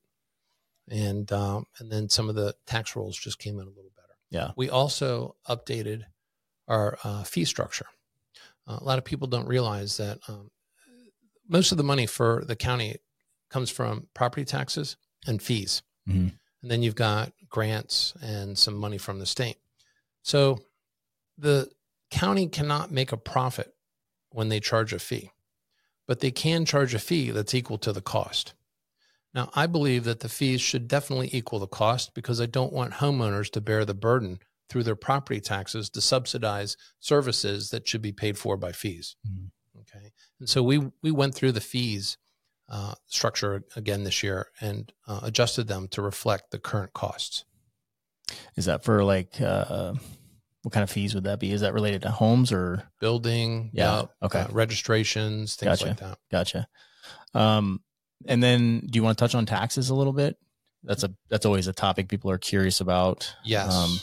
[0.89, 4.17] And, um, and then some of the tax rolls just came in a little better.
[4.31, 4.51] Yeah.
[4.55, 6.03] We also updated
[6.67, 7.87] our uh, fee structure.
[8.67, 10.51] Uh, a lot of people don't realize that um,
[11.47, 12.97] most of the money for the county
[13.49, 15.81] comes from property taxes and fees.
[16.07, 16.33] Mhm.
[16.61, 19.57] And then you've got grants and some money from the state.
[20.23, 20.59] So
[21.37, 21.69] the
[22.11, 23.73] county cannot make a profit
[24.31, 25.31] when they charge a fee,
[26.07, 28.53] but they can charge a fee that's equal to the cost.
[29.33, 32.93] Now, I believe that the fees should definitely equal the cost because I don't want
[32.95, 38.11] homeowners to bear the burden through their property taxes to subsidize services that should be
[38.11, 39.15] paid for by fees.
[39.27, 39.49] Mhm.
[39.81, 40.11] Okay.
[40.39, 42.17] And so we, we went through the fees
[42.69, 47.45] uh, structure again this year and uh, adjusted them to reflect the current costs.
[48.57, 49.93] Is that for like uh,
[50.63, 51.53] what kind of fees would that be?
[51.53, 54.41] Is that related to homes or Building, Yeah, okay.
[54.41, 56.17] uh, registrations, things like that.
[56.29, 56.67] gotcha?
[57.33, 57.81] Um,
[58.25, 60.37] and then do you want to touch on taxes a little bit?
[60.83, 63.33] That's a that's always a topic people are curious about.
[63.45, 63.73] Yes.
[63.73, 63.97] Um,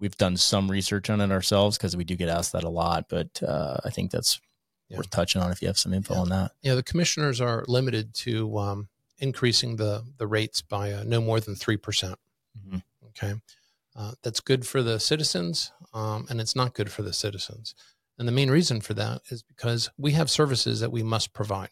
[0.00, 3.06] we've done some research on it ourselves because we do get asked that a lot,
[3.08, 4.40] but uh, I think that's
[4.88, 4.96] Yeah.
[4.98, 6.20] worth touching on if you have some info Yeah.
[6.20, 6.52] on that.
[6.62, 11.40] Yeah, the commissioners are limited to um, increasing the the rates by uh, no more
[11.40, 12.18] than three percent.
[12.58, 12.82] Mhm.
[13.08, 13.34] Okay,
[13.96, 17.74] uh, that's good for the citizens, um, and it's not good for the citizens.
[18.18, 21.70] And the main reason for that is because we have services that we must provide,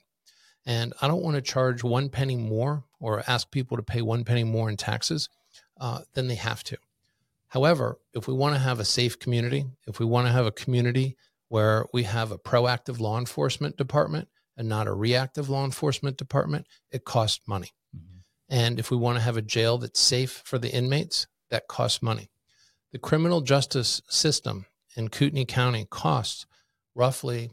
[0.67, 4.25] and I don't want to charge one penny more or ask people to pay one
[4.25, 5.29] penny more in taxes
[5.79, 6.77] uh, than they have to.
[7.49, 10.53] However, if we want to have a safe community, if we want to have a
[10.53, 11.17] community
[11.49, 16.67] where we have a proactive law enforcement department and not a reactive law enforcement department,
[16.91, 17.71] it costs money.
[17.97, 18.23] Mhm.
[18.49, 22.03] And if we want to have a jail that's safe for the inmates, that costs
[22.03, 22.31] money.
[22.93, 26.47] The criminal justice system in Kootenai County costs
[26.95, 27.53] roughly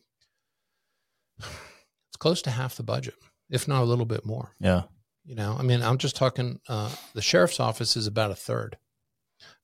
[1.37, 3.15] it's close to half the budget,
[3.49, 4.53] if not a little bit more.
[4.59, 4.83] Yeah.
[5.25, 8.77] You know, I mean, I'm just talking uh, the sheriff's office is about a third.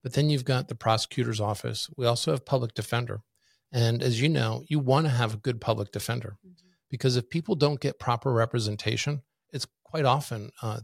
[0.04, 1.90] But then you've got the prosecutor's office.
[1.98, 3.22] We also have public defender.
[3.72, 6.38] And as you know, you want to have a good public defender
[6.90, 10.80] because if people don't get proper representation, it's quite often uh,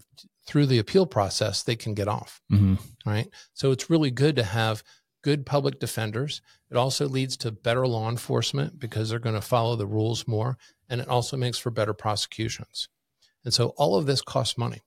[0.46, 2.76] through the appeal process, they can get off hmm
[3.06, 3.30] right?
[3.54, 4.84] So it's really good to have
[5.22, 6.42] good public defenders.
[6.70, 10.58] It also leads to better law enforcement because they're going to follow the rules more.
[10.90, 12.90] And it also makes for better prosecutions.
[13.44, 14.82] And so all of this costs money.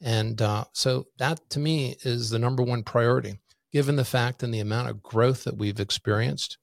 [0.00, 3.38] And uh, so that to me is the number one priority,
[3.72, 6.58] given the fact and the amount of growth that we've experienced,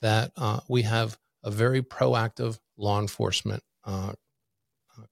[0.00, 4.12] that uh, we have a very proactive law enforcement uh,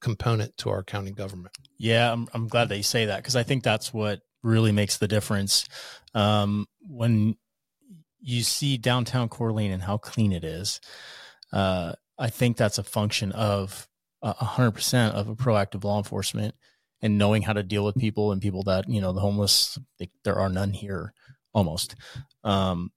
[0.01, 1.55] component to our county government.
[1.79, 4.99] Yeah, I'm I'm glad that you say that because I think that's what really makes
[4.99, 5.68] the difference.
[6.14, 7.37] Um, when
[8.20, 10.81] you see downtown Coeur d'Alene and how clean it is,
[11.53, 13.88] uh, I think that's a function of
[14.22, 16.55] a hundred percent of a proactive law enforcement
[17.03, 19.79] and knowing how to deal with people and people that you know the homeless.
[19.99, 21.12] They, there are none here,
[21.57, 21.97] almost.
[22.45, 22.92] Um,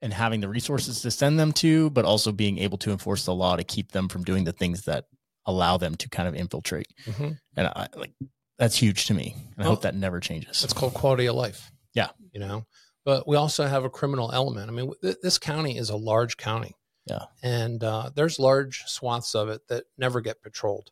[0.00, 3.34] and having the resources to send them to, but also being able to enforce the
[3.34, 5.04] law to keep them from doing the things that
[5.46, 7.38] allow them to kind of infiltrate and
[7.68, 8.10] I like
[8.58, 9.36] that's huge to me.
[9.56, 10.64] And I hope that never changes.
[10.64, 11.70] It's called quality of life.
[11.94, 12.08] Yeah.
[12.32, 12.66] You know,
[13.04, 14.70] but we also have a criminal element.
[14.70, 16.74] I mean, th- this county is a large county.
[17.06, 17.24] Yeah.
[17.42, 20.90] And uh, there's large swaths of it that never get patrolled.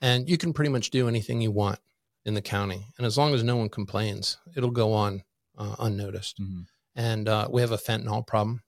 [0.00, 1.78] And you can pretty much do anything you want
[2.24, 2.86] in the county.
[2.98, 5.22] And as long as no one complains, it'll go on
[5.56, 6.40] uh, unnoticed.
[6.40, 6.66] Mhm.
[6.96, 8.62] And uh, we have a fentanyl problem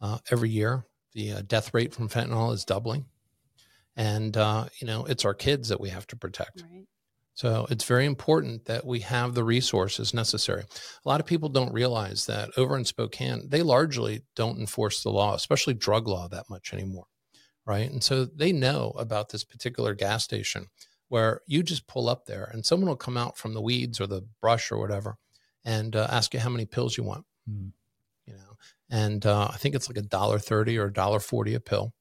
[0.00, 0.84] uh, every year.
[1.12, 3.06] The uh, death rate from fentanyl is doubling.
[3.96, 6.62] And, uh, you know, it's our kids that we have to protect.
[6.62, 6.86] Right.
[7.34, 10.62] So it's very important that we have the resources necessary.
[10.62, 15.10] A lot of people don't realize that over in Spokane, they largely don't enforce the
[15.10, 17.06] law, especially drug law, that much anymore.
[17.66, 17.90] Right.
[17.90, 20.66] And so they know about this particular gas station
[21.08, 24.06] where you just pull up there and someone will come out from the weeds or
[24.06, 25.16] the brush or whatever
[25.64, 27.24] and uh, ask you how many pills you want.
[27.48, 27.72] Mhm.
[28.26, 28.56] You know,
[28.90, 31.92] and uh, I think it's like a dollar thirty or a dollar forty a pill,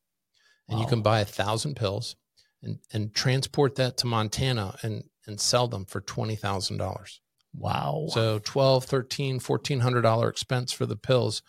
[0.68, 2.16] and you can buy a thousand pills
[2.62, 7.22] and and transport that to Montana and and sell them for twenty thousand dollars.
[7.54, 8.08] Wow.
[8.12, 11.42] So twelve, thirteen, fourteen hundred dollar expense for the pills.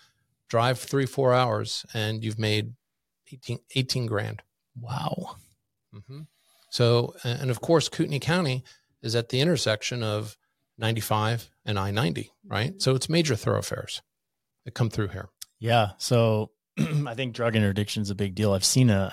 [0.49, 2.73] Drive three four hours and you've made
[3.33, 4.43] 18, 18 grand.
[4.81, 5.37] wow.
[6.09, 6.23] hmm
[6.71, 8.65] So and of course Kootenai County
[9.03, 10.37] is at the intersection of
[10.79, 12.81] ninety five and I ninety, right?
[12.81, 14.03] So it's major thoroughfares
[14.65, 15.29] that come through here.
[15.59, 15.91] Yeah.
[15.99, 18.53] So I think drug interdiction is a big deal.
[18.53, 19.13] I've seen a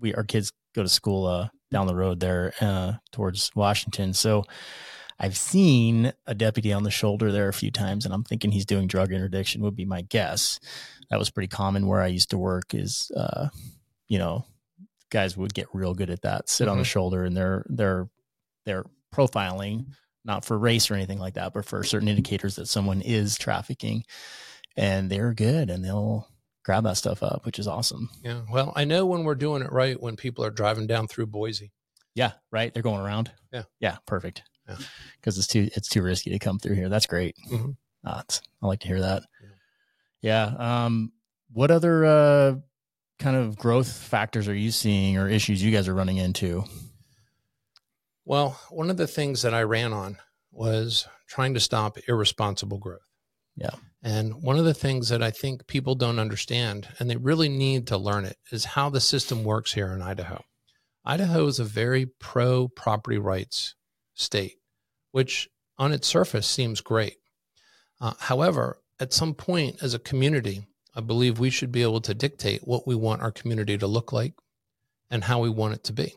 [0.00, 4.12] we our kids go to school uh, down the road there uh, towards Washington.
[4.12, 4.44] So
[5.18, 8.66] I've seen a deputy on the shoulder there a few times, and I'm thinking he's
[8.66, 9.62] doing drug interdiction.
[9.62, 10.60] Would be my guess.
[11.08, 12.74] That was pretty common where I used to work.
[12.74, 13.48] Is uh,
[14.08, 14.44] you know,
[15.10, 16.50] guys would get real good at that.
[16.50, 16.86] Sit on the Mhm.
[16.86, 18.08] shoulder, and they're they're
[18.66, 19.86] they're profiling
[20.26, 24.04] not for race or anything like that, but for certain indicators that someone is trafficking,
[24.76, 26.28] and they're good and they'll
[26.64, 28.10] grab that stuff up, which is awesome.
[28.24, 28.42] Yeah.
[28.50, 31.70] Well, I know when we're doing it right when people are driving down through Boise.
[32.14, 32.74] Yeah, right.
[32.74, 33.30] They're going around.
[33.52, 33.62] Yeah.
[33.78, 33.98] Yeah.
[34.06, 34.42] Perfect.
[34.68, 34.76] Yeah.
[35.20, 36.88] Because it's too it's too risky to come through here.
[36.88, 37.36] That's great.
[37.50, 37.76] Mhm.
[38.04, 38.22] Uh,
[38.62, 39.22] I like to hear that.
[40.22, 40.48] Yeah.
[40.58, 40.84] Yeah.
[40.86, 41.12] Um,
[41.52, 42.54] what other uh,
[43.20, 46.64] kind of growth factors are you seeing or issues you guys are running into?
[48.26, 50.18] Well, one of the things that I ran on
[50.50, 53.08] was trying to stop irresponsible growth.
[53.54, 53.70] Yeah.
[54.02, 57.86] And one of the things that I think people don't understand, and they really need
[57.86, 60.42] to learn it, is how the system works here in Idaho.
[61.04, 63.76] Idaho is a very pro property rights
[64.14, 64.56] state,
[65.12, 67.18] which on its surface seems great.
[68.00, 72.14] Uh, however, at some point as a community, I believe we should be able to
[72.14, 74.34] dictate what we want our community to look like
[75.10, 76.16] and how we want it to be.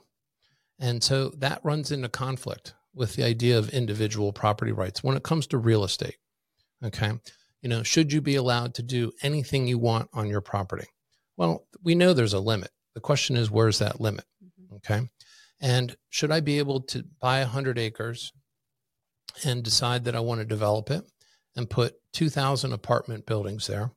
[0.80, 5.24] And so that runs into conflict with the idea of individual property rights when it
[5.24, 6.18] comes to real estate.
[6.84, 7.12] Okay.
[7.62, 10.88] You know, should you be allowed to do anything you want on your property?
[11.36, 12.72] Well, we know there's a limit.
[12.96, 14.26] The question is, where's that limit?
[14.44, 14.76] Mhm.
[14.78, 15.10] Okay.
[15.60, 18.32] And should I be able to buy 100 acres
[19.44, 21.06] and decide that I want to develop it
[21.56, 23.92] and put 2,000 apartment buildings there,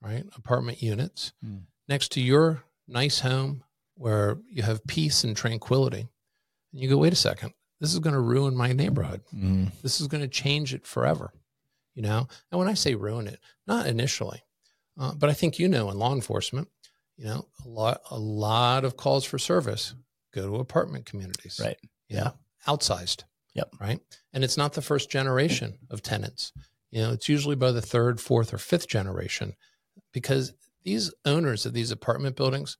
[0.00, 0.24] right?
[0.36, 1.58] Apartment units Hmm.
[1.88, 3.64] next to your nice home
[3.94, 6.08] where you have peace and tranquility.
[6.72, 9.22] And you go, wait a second, this is going to ruin my neighborhood.
[9.34, 11.32] Mm, This is going to change it forever.
[11.94, 14.42] You know, and when I say ruin it, not initially,
[14.98, 16.68] uh, but I think you know in law enforcement,
[17.16, 19.94] you know, a lot, a lot of calls for service
[20.32, 21.76] go to apartment communities, Right.
[22.08, 22.24] Yeah.
[22.24, 22.32] know,
[22.68, 23.24] outsized.
[23.54, 23.74] Yep.
[23.80, 23.98] Right.
[24.32, 26.52] And it's not the first generation of tenants.
[26.92, 29.54] You know, it's usually by the third, fourth, or fifth generation
[30.12, 30.52] because
[30.84, 32.78] these owners of these apartment buildings,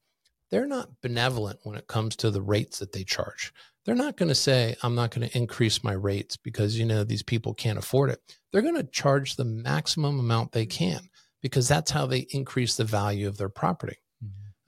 [0.51, 3.53] they're not benevolent when it comes to the rates that they charge.
[3.85, 7.03] They're not going to say, I'm not going to increase my rates because, you know,
[7.03, 8.21] these people can't afford it.
[8.53, 11.09] They're going to charge the maximum amount they can
[11.41, 13.97] because that's how they increase the value of their property.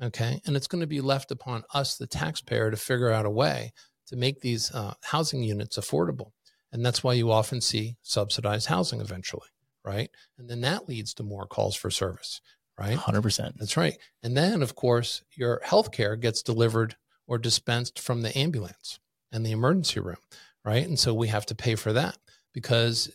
[0.02, 0.40] Okay.
[0.46, 3.72] And it's going to be left upon us, the taxpayer, to figure out a way
[4.08, 6.32] to make these uh, housing units affordable.
[6.72, 9.48] And that's why you often see subsidized housing eventually.
[9.84, 10.10] Right.
[10.38, 12.40] And then that leads to more calls for service.
[12.78, 12.96] Right.
[12.98, 13.56] 100%.
[13.58, 13.96] That's right.
[14.22, 18.98] And then, of course, your health care gets delivered or dispensed from the ambulance
[19.30, 20.16] and the emergency room,
[20.64, 20.86] right?
[20.86, 22.16] And so we have to pay for that
[22.52, 23.10] because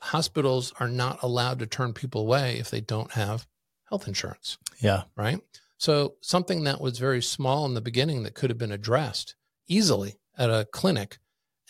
[0.00, 3.46] hospitals are not allowed to turn people away if they don't have
[3.88, 5.04] health insurance, Yeah.
[5.16, 5.40] right?
[5.78, 9.34] So something that was very small in the beginning that could have been addressed
[9.68, 11.18] easily at a clinic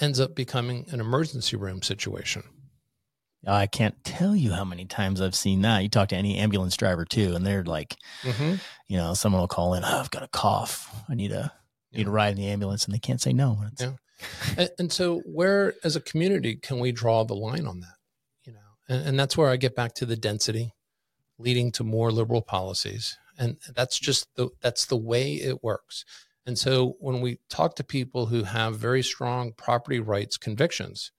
[0.01, 2.43] ends up becoming an emergency room situation.
[3.47, 5.83] I can't tell you how many times I've seen that.
[5.83, 8.55] You talk to any ambulance driver too, and they're like, Mm-hmm.
[8.89, 10.95] you know, someone will call in, oh, I've got a cough.
[11.09, 11.53] I need a
[11.93, 13.59] need a ride in the ambulance, and they can't say no.
[13.79, 13.93] Yeah.
[14.57, 17.97] and, and so where as a community can we draw the line on that
[18.45, 20.73] you know and, and that's where i get back to the density
[21.37, 26.05] leading to more liberal policies and that's just the that's the way it works
[26.47, 31.11] and so when we talk to people who have very strong property rights convictions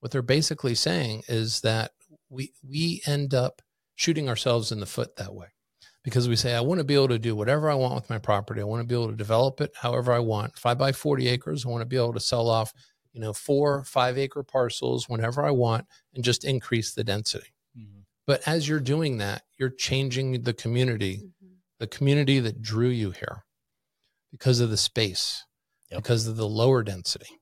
[0.00, 1.92] what they're basically saying is that
[2.30, 3.62] we we end up
[3.94, 5.48] shooting ourselves in the foot that way
[6.04, 8.18] because we say i want to be able to do whatever i want with my
[8.18, 10.92] property i want to be able to develop it however i want if i buy
[10.92, 12.72] 40 acres i want to be able to sell off
[13.12, 18.04] you know four five acre parcels whenever i want and just increase the density Mhm.
[18.26, 21.56] but as you're doing that you're changing the community Mhm.
[21.80, 23.44] the community that drew you here
[24.30, 25.44] because of the space,
[25.90, 26.02] Yep.
[26.02, 27.37] because of the lower density.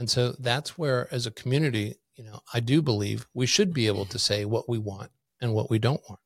[0.00, 3.86] And so that's where, as a community, you know, I do believe we should be
[3.86, 5.10] able to say what we want
[5.42, 6.20] and what we don't want.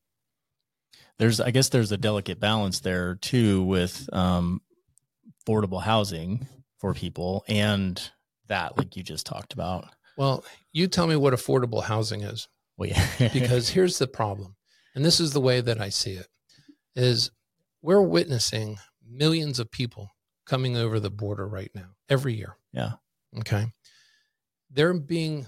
[1.19, 4.63] there's I guess there's a delicate balance there too with um,
[5.45, 6.47] affordable housing
[6.79, 8.01] for people and
[8.47, 9.87] that like you just talked about.
[10.17, 12.47] Well, you tell me what affordable housing is,
[12.77, 12.97] Wait,
[13.33, 14.55] because here's the problem.
[14.95, 16.29] And this is the way that I see it
[16.95, 17.33] is
[17.83, 20.11] we're witnessing millions of people
[20.47, 22.57] coming over the border right now every year.
[22.73, 22.93] Yeah.
[23.39, 23.67] Okay.
[24.71, 25.47] They're being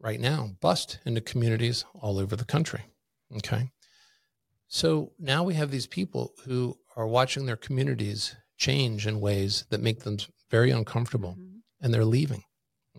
[0.00, 2.82] right now bussed into communities all over the country.
[3.36, 3.70] Okay.
[4.68, 9.80] So now we have these people who are watching their communities change in ways that
[9.80, 10.16] make them
[10.50, 11.62] very uncomfortable Mhm.
[11.80, 12.42] and they're leaving.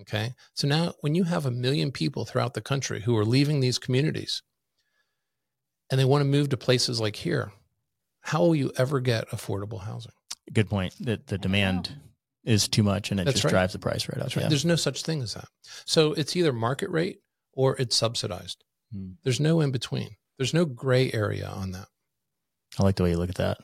[0.01, 0.33] Okay.
[0.53, 3.79] So now when you have a million people throughout the country who are leaving these
[3.79, 4.41] communities
[5.89, 7.51] and they want to move to places like here,
[8.21, 10.11] how will you ever get affordable housing?
[10.53, 10.93] good point.
[10.99, 11.99] That the demand
[12.45, 13.51] is too much and it That's just right.
[13.51, 14.23] drives the price right up.
[14.23, 14.43] That's right.
[14.43, 14.49] Yeah.
[14.49, 15.47] There's no such thing as that.
[15.85, 17.19] So it's either market rate
[17.53, 18.63] or it's subsidized.
[18.93, 19.11] Hmm.
[19.23, 20.15] There's no in between.
[20.37, 21.87] There's no gray area on that.
[22.79, 23.57] I like the way you look at that.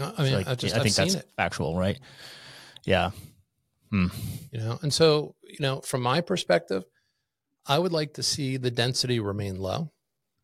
[0.00, 1.98] I mean, like- I just I I've think seen that's it, factual, right?
[2.84, 3.10] Yeah.
[3.90, 4.06] Hmm.
[4.50, 4.78] you know.
[4.82, 6.82] And so, you know, from my perspective,
[7.66, 9.92] I would like to see the density remain low,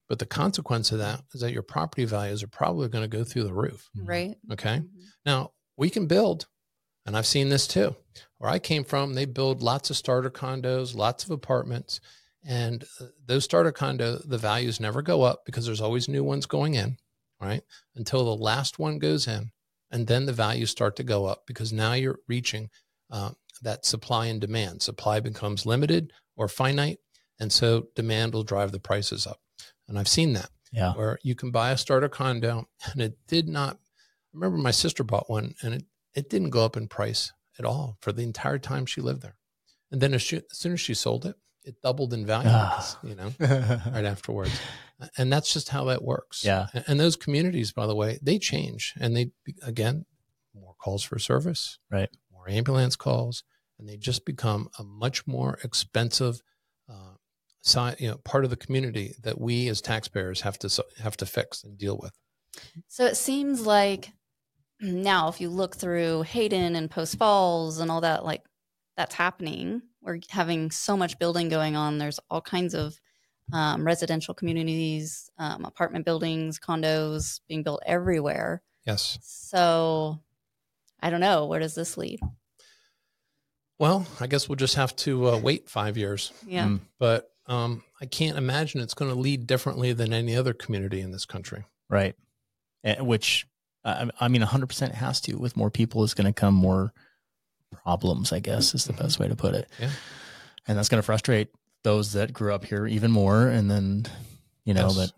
[0.09, 3.24] but the consequence of that is that your property values are probably going to go
[3.24, 3.88] through the roof.
[3.97, 4.36] Right.
[4.53, 4.78] Okay.
[4.78, 4.88] Mhm.
[5.26, 6.47] Now we can build,
[7.11, 7.97] and I've seen this too.
[8.39, 12.01] Where I came from, they build lots of starter condos, lots of apartments,
[12.47, 16.47] and uh, those starter condo, the values never go up because there's always new ones
[16.47, 16.99] going in,
[17.41, 17.63] right?
[17.97, 19.51] Until the last one goes in,
[19.91, 22.71] and then the values start to go up because now you're reaching
[23.11, 23.31] uh,
[23.61, 24.81] that supply and demand.
[24.81, 26.99] Supply becomes limited or finite,
[27.41, 29.41] and so demand will drive the prices up.
[29.89, 30.93] And I've seen that Yeah.
[30.95, 33.79] where you can buy a starter condo and it did not
[34.33, 35.85] I remember my sister bought one and it,
[36.15, 39.37] it didn't go up in price at all for the entire time she lived there.
[39.91, 42.99] And then as, she, as soon as she sold it, it doubled in value, Ah.
[43.03, 44.59] you know, right afterwards.
[45.19, 46.45] And that's just how that works.
[46.45, 46.69] Yeah.
[46.73, 49.31] And, and those communities, by the way, they change and they,
[49.63, 50.07] again,
[50.55, 52.09] more calls for service, Right.
[52.33, 53.45] more ambulance calls,
[53.79, 56.41] and they just become a much more expensive
[56.89, 57.15] uh,
[57.63, 61.27] side, you know, part of the community that we as taxpayers have to have to
[61.27, 62.13] fix and deal with.
[62.89, 64.13] So it seems like
[64.81, 68.43] now, if you look through Hayden and Post Falls and all that, like
[68.97, 69.83] that's happening.
[70.03, 71.99] We're having so much building going on.
[71.99, 72.99] There's all kinds of
[73.53, 78.62] um, residential communities, um, apartment buildings, condos being built everywhere.
[78.87, 79.18] Yes.
[79.22, 80.20] So
[81.01, 81.47] I don't know.
[81.47, 82.20] Where does this lead?
[83.78, 86.66] Well, I guess we'll just have to uh, wait five years, Yeah.
[86.66, 86.81] Mm.
[86.99, 91.11] but um, I can't imagine it's going to lead differently than any other community in
[91.12, 91.64] this country.
[91.89, 92.14] Right.
[92.85, 93.47] And which,
[93.85, 95.37] I, I mean, 100% has to.
[95.37, 96.93] With more people is going to come more
[97.70, 99.70] problems, I guess is the best way to put it.
[99.78, 99.91] Yeah.
[100.66, 101.49] And that's going to frustrate
[101.83, 103.49] those that grew up here even more.
[103.49, 104.07] And then,
[104.64, 104.97] you know, Yes.
[104.97, 105.12] that,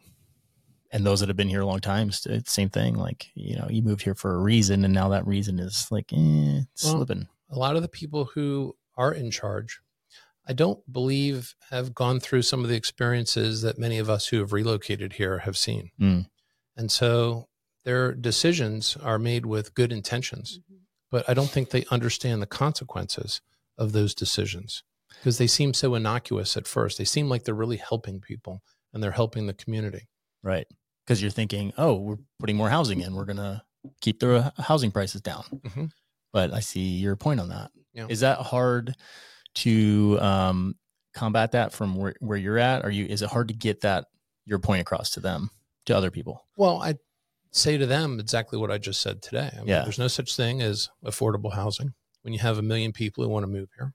[0.92, 2.94] and those that have been here a long time, it's the same thing.
[2.94, 6.12] Like, you know, you moved here for a reason and now that reason is like,
[6.12, 7.28] eh, it's Well, slipping.
[7.50, 9.80] A lot of the people who are in charge,
[10.46, 14.38] I don't believe have gone through some of the experiences that many of us who
[14.40, 15.90] have relocated here have seen.
[16.00, 16.26] Mm.
[16.76, 17.48] And so
[17.84, 20.60] their decisions are made with good intentions,
[21.10, 23.40] but I don't think they understand the consequences
[23.78, 24.82] of those decisions
[25.18, 26.98] because they seem so innocuous at first.
[26.98, 28.62] They seem like they're really helping people
[28.92, 30.08] and they're helping the community.
[30.42, 30.66] Right.
[31.04, 33.14] Because you're thinking, oh, we're putting more housing in.
[33.14, 33.62] We're going to
[34.00, 35.44] keep the housing prices down.
[35.52, 35.90] Mhm.
[36.32, 37.70] But I see your point on that.
[37.92, 38.06] Yeah.
[38.08, 38.94] Is that hard
[39.56, 40.76] to um,
[41.14, 42.84] combat that from where, where you're at?
[42.84, 43.04] Are you?
[43.04, 44.06] Is it hard to get that
[44.46, 45.50] your point across to them,
[45.86, 46.46] to other people?
[46.56, 46.94] Well, I
[47.52, 49.50] say to them exactly what I just said today.
[49.52, 49.82] I mean, Yeah.
[49.82, 53.44] There's no such thing as affordable housing when you have a million people who want
[53.44, 53.92] to move here.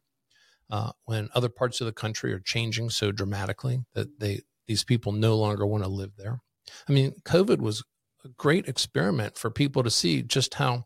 [0.69, 5.11] Uh, when other parts of the country are changing so dramatically that they these people
[5.13, 6.41] no longer want to live there.
[6.89, 7.83] I mean, COVID was
[8.25, 10.85] a great experiment for people to see just how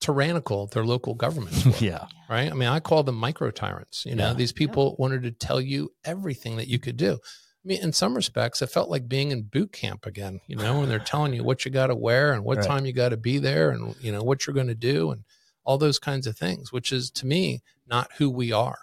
[0.00, 1.72] tyrannical their local governments were.
[1.78, 2.06] yeah.
[2.30, 2.50] right?
[2.50, 4.06] I mean, I call them micro tyrants.
[4.06, 4.32] You know, Yeah.
[4.34, 7.18] these people wanted to tell you everything that you could do.
[7.64, 10.80] I mean, in some respects, it felt like being in boot camp again, you know,
[10.80, 12.66] when they're telling you what you got to wear and what Right.
[12.66, 15.24] time you got to be there and, you know, what you're going to do and
[15.64, 18.78] all those kinds of things, which is to me not who we are.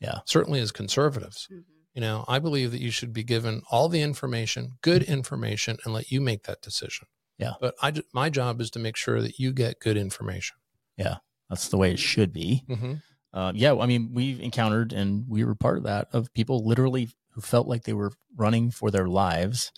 [0.00, 0.20] Yeah.
[0.24, 1.46] Certainly as conservatives.
[1.52, 1.64] Mhm.
[1.94, 5.92] You know, I believe that you should be given all the information, good information, and
[5.92, 7.06] let you make that decision.
[7.36, 7.52] Yeah.
[7.60, 10.56] But I, my job is to make sure that you get good information.
[10.96, 11.16] Yeah.
[11.50, 12.64] That's the way it should be.
[12.66, 12.94] Mm-hmm.
[13.34, 13.76] Uh, yeah.
[13.76, 17.66] I mean, we've encountered, and we were part of that, of people literally who felt
[17.66, 19.72] like they were running for their lives.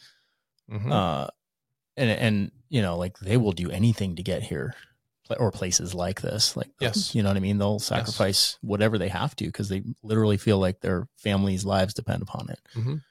[0.70, 0.90] Mm-hmm.
[0.92, 1.26] Uh,
[1.96, 4.74] and, and, you know, like they will do anything to get here
[5.38, 6.56] or places like this.
[6.56, 7.14] Like, Yes.
[7.14, 7.58] you know what I mean?
[7.58, 12.22] They'll sacrifice whatever they have to because they literally feel like their family's lives depend
[12.22, 12.60] upon it.
[12.74, 13.02] Mhm.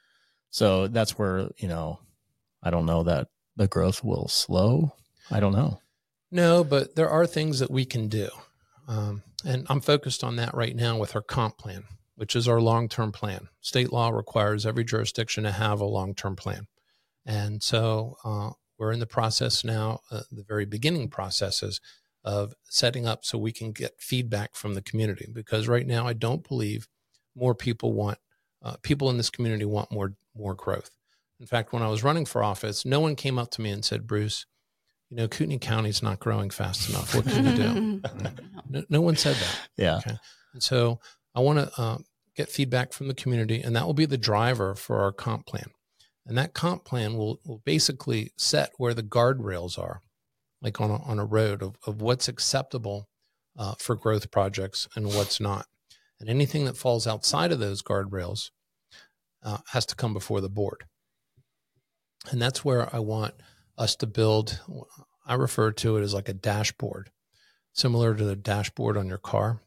[0.50, 1.98] So that's where, you know,
[2.62, 4.94] I don't know that the growth will slow.
[5.30, 5.80] I don't know.
[6.30, 8.28] No, but there are things that we can do.
[8.86, 11.84] Um, and I'm focused on that right now with our comp plan,
[12.16, 13.48] which is our long term plan.
[13.60, 16.66] State law requires every jurisdiction to have a long term plan.
[17.26, 21.80] And so uh, we're in the process now, uh, the very beginning processes
[22.24, 25.28] of setting up so we can get feedback from the community.
[25.32, 26.88] Because right now, I don't believe
[27.36, 28.18] more people want,
[28.62, 30.90] uh, people in this community want more, more growth.
[31.40, 33.84] In fact, when I was running for office, no one came up to me and
[33.84, 34.46] said, Bruce,
[35.10, 37.14] you know, Kootenai County's not growing fast enough.
[37.14, 38.02] What can you do?
[38.70, 39.60] No, no one said that.
[39.76, 39.98] Yeah.
[39.98, 40.16] Okay.
[40.54, 40.98] And so
[41.34, 41.98] I want to uh,
[42.36, 45.70] get feedback from the community, and that will be the driver for our comp plan.
[46.26, 50.00] And that comp plan will, will basically set where the guardrails are,
[50.62, 53.08] like on a, on a road of, of what's acceptable
[53.58, 55.66] uh, for growth projects and what's not.
[56.18, 58.50] And anything that falls outside of those guardrails
[59.42, 60.84] uh, has to come before the board.
[62.30, 63.34] And that's where I want
[63.76, 64.60] us to build.
[65.26, 67.10] I refer to it as like a dashboard,
[67.72, 69.60] similar to the dashboard on your car.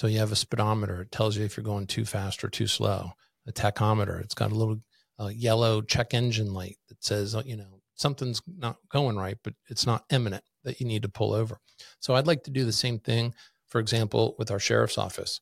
[0.00, 1.02] So you have a speedometer.
[1.02, 3.12] It tells you if you're going too fast or too slow.
[3.46, 4.18] a tachometer.
[4.22, 4.80] It's got a little
[5.20, 9.84] uh, yellow check engine light that says, you know, something's not going right, but it's
[9.84, 11.58] not imminent that you need to pull over.
[11.98, 13.34] So I'd like to do the same thing,
[13.68, 15.38] for example, with our sheriff's office.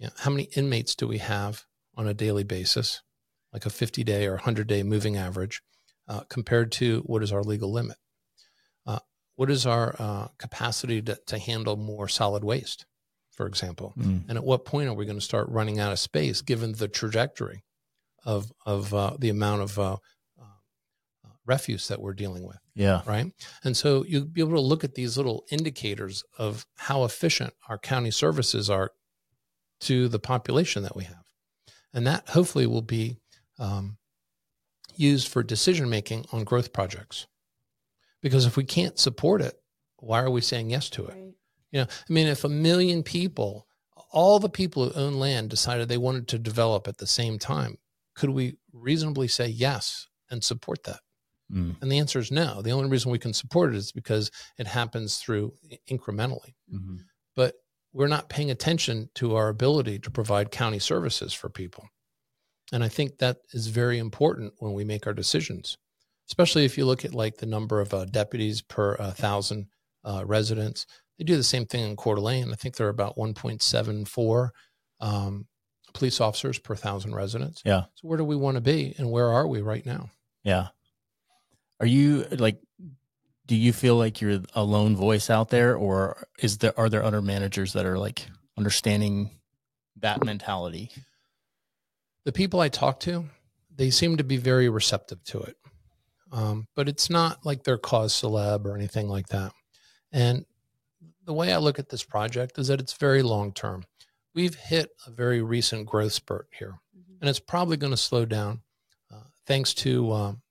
[0.00, 1.62] You know, how many inmates do we have
[1.94, 3.02] on a daily basis,
[3.52, 5.62] like a 50 day or 100 day moving average,
[6.08, 7.98] uh, compared to what is our legal limit?
[8.84, 8.98] Uh,
[9.36, 12.86] what is our uh, capacity to, to handle more solid waste,
[13.40, 13.94] for example?
[13.98, 14.28] Mm.
[14.28, 16.88] And at what point are we going to start running out of space given the
[16.88, 17.64] trajectory
[18.26, 19.96] of, of uh, the amount of uh,
[21.46, 22.58] refuse that we're dealing with.
[22.74, 23.00] Yeah.
[23.06, 23.32] Right.
[23.64, 27.78] And so you'll be able to look at these little indicators of how efficient our
[27.78, 28.90] county services are
[29.80, 31.24] to the population that we have.
[31.94, 33.16] And that hopefully will be
[33.58, 33.96] um,
[34.96, 37.26] used for decision making on growth projects.
[38.20, 39.54] Because if we can't support it,
[39.96, 41.14] why are we saying yes to it?
[41.14, 41.34] Right.
[41.70, 43.66] You know, I mean, if a million people,
[44.10, 47.78] all the people who own land decided they wanted to develop at the same time,
[48.14, 51.00] could we reasonably say yes and support that?
[51.52, 51.76] Mm.
[51.80, 52.62] And the answer is no.
[52.62, 55.54] The only reason we can support it is because it happens through
[55.90, 56.54] incrementally.
[56.72, 56.96] Mm-hmm.
[57.34, 57.54] But
[57.92, 61.88] we're not paying attention to our ability to provide county services for people.
[62.72, 65.76] And I think that is very important when we make our decisions,
[66.28, 69.66] especially if you look at like the number of uh, deputies per uh, thousand
[70.04, 70.86] uh, residents.
[71.20, 72.50] They do the same thing in Coeur d'Alene.
[72.50, 74.48] I think they're about 1.74
[75.00, 75.46] um,
[75.92, 77.60] police officers per thousand residents.
[77.62, 77.84] Yeah.
[77.96, 80.08] So where do we want to be, and where are we right now?
[80.44, 80.68] Yeah.
[81.78, 82.58] Are you like
[83.46, 87.04] do you feel like you're a lone voice out there or is there are there
[87.04, 89.30] other managers that are like understanding
[89.96, 90.90] that mentality?
[92.24, 93.26] The people I talk to,
[93.74, 95.56] they seem to be very receptive to it.
[96.32, 99.52] Um, but it's not like they're cause celeb or anything like that.
[100.12, 100.46] And
[101.30, 103.84] the way I look at this project is that it's very long term.
[104.34, 107.18] We've hit a very recent growth spurt here, mm-hmm.
[107.20, 108.62] and it's probably going to slow down
[109.14, 110.42] uh, thanks to um,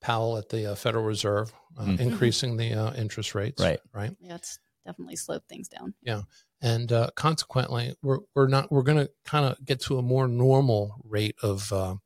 [0.00, 2.00] Powell at the uh, Federal Reserve uh, mm-hmm.
[2.00, 3.62] increasing the uh, interest rates.
[3.62, 3.78] Right.
[3.92, 4.16] Right.
[4.20, 5.92] Yeah, it's definitely slowed things down.
[6.00, 6.22] Yeah,
[6.62, 10.26] and uh, consequently, we're we're not we're going to kind of get to a more
[10.26, 11.96] normal rate of uh,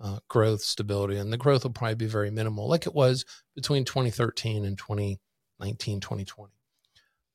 [0.00, 3.24] uh, growth stability, and the growth will probably be very minimal, like it was
[3.56, 6.52] between 2013 and 2019, 2020.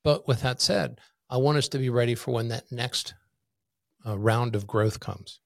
[0.07, 3.13] But with that said, I want us to be ready for when that next
[4.05, 5.41] uh, round of growth comes,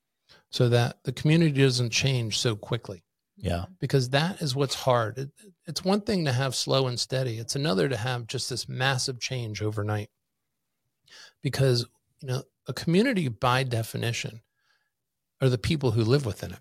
[0.52, 3.04] so that the community doesn't change so quickly.
[3.36, 3.66] Yeah.
[3.80, 5.18] Because that is what's hard.
[5.18, 5.32] It,
[5.66, 9.20] it's one thing to have slow and steady, it's another to have just this massive
[9.20, 10.12] change overnight.
[11.42, 11.88] Because,
[12.22, 14.42] you know, a community by definition
[15.42, 16.60] are the people who live within it.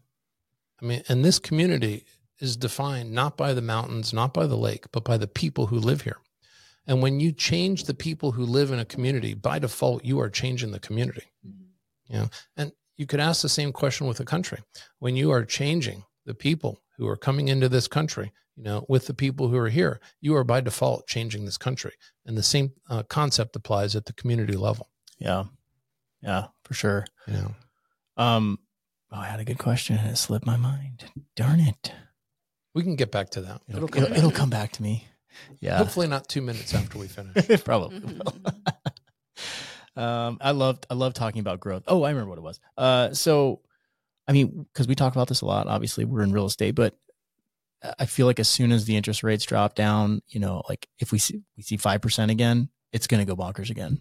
[0.80, 2.06] I mean, and this community
[2.38, 5.78] is defined not by the mountains, not by the lake, but by the people who
[5.78, 6.16] live here.
[6.90, 10.28] And when you change the people who live in a community, by default, you are
[10.28, 11.22] changing the community.
[11.46, 12.12] Mm-hmm.
[12.12, 14.58] You know, and you could ask the same question with a country.
[14.98, 19.06] When you are changing the people who are coming into this country, you know, with
[19.06, 21.92] the people who are here, you are by default changing this country.
[22.26, 24.88] And the same uh, concept applies at the community level.
[25.20, 25.44] Yeah.
[26.20, 27.06] Yeah, for sure.
[27.28, 27.54] You know,
[28.16, 28.58] um,
[29.12, 31.04] oh, I had a good question and it slipped my mind.
[31.36, 31.92] Darn it.
[32.74, 33.60] We can get back to that.
[33.68, 34.18] It'll, it'll, come, it'll, back.
[34.18, 34.72] it'll come, back.
[34.72, 35.06] to me.
[35.60, 35.78] Yeah.
[35.78, 37.62] Hopefully not two minutes after we finish.
[37.64, 37.98] Probably.
[39.96, 41.84] um, I loved, I love talking about growth.
[41.86, 42.60] Oh, I remember what it was.
[42.76, 43.60] Uh, so
[44.30, 45.66] I mean, because we talk about this a lot.
[45.66, 46.94] Obviously, we're in real estate, but
[47.98, 51.10] I feel like as soon as the interest rates drop down, you know, like if
[51.10, 54.00] we see we see five percent again, it's going to go bonkers again.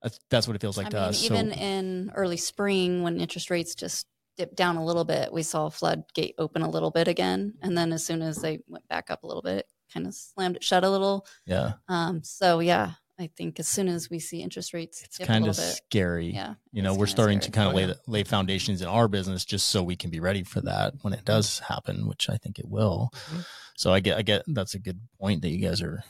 [0.00, 1.24] That's that's what it feels like I to mean, us.
[1.24, 4.06] Even so, in early spring, when interest rates just
[4.36, 7.92] dipped down a little bit, we saw floodgate open a little bit again, and then
[7.92, 10.84] as soon as they went back up a little bit, kind of slammed it shut
[10.84, 11.26] a little.
[11.46, 11.74] Yeah.
[11.88, 12.22] Um.
[12.22, 16.32] So yeah, I think as soon as we see interest rates, it's kind of scary.
[16.32, 17.50] Yeah, you know, we're starting scary.
[17.50, 20.20] to kind of lay the, lay foundations in our business just so we can be
[20.20, 23.10] ready for that when it does happen, which I think it will.
[23.14, 23.40] Mm-hmm.
[23.76, 26.02] So I get, I get that's a good point that you guys are,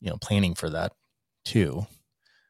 [0.00, 0.92] you know, planning for that
[1.44, 1.86] too.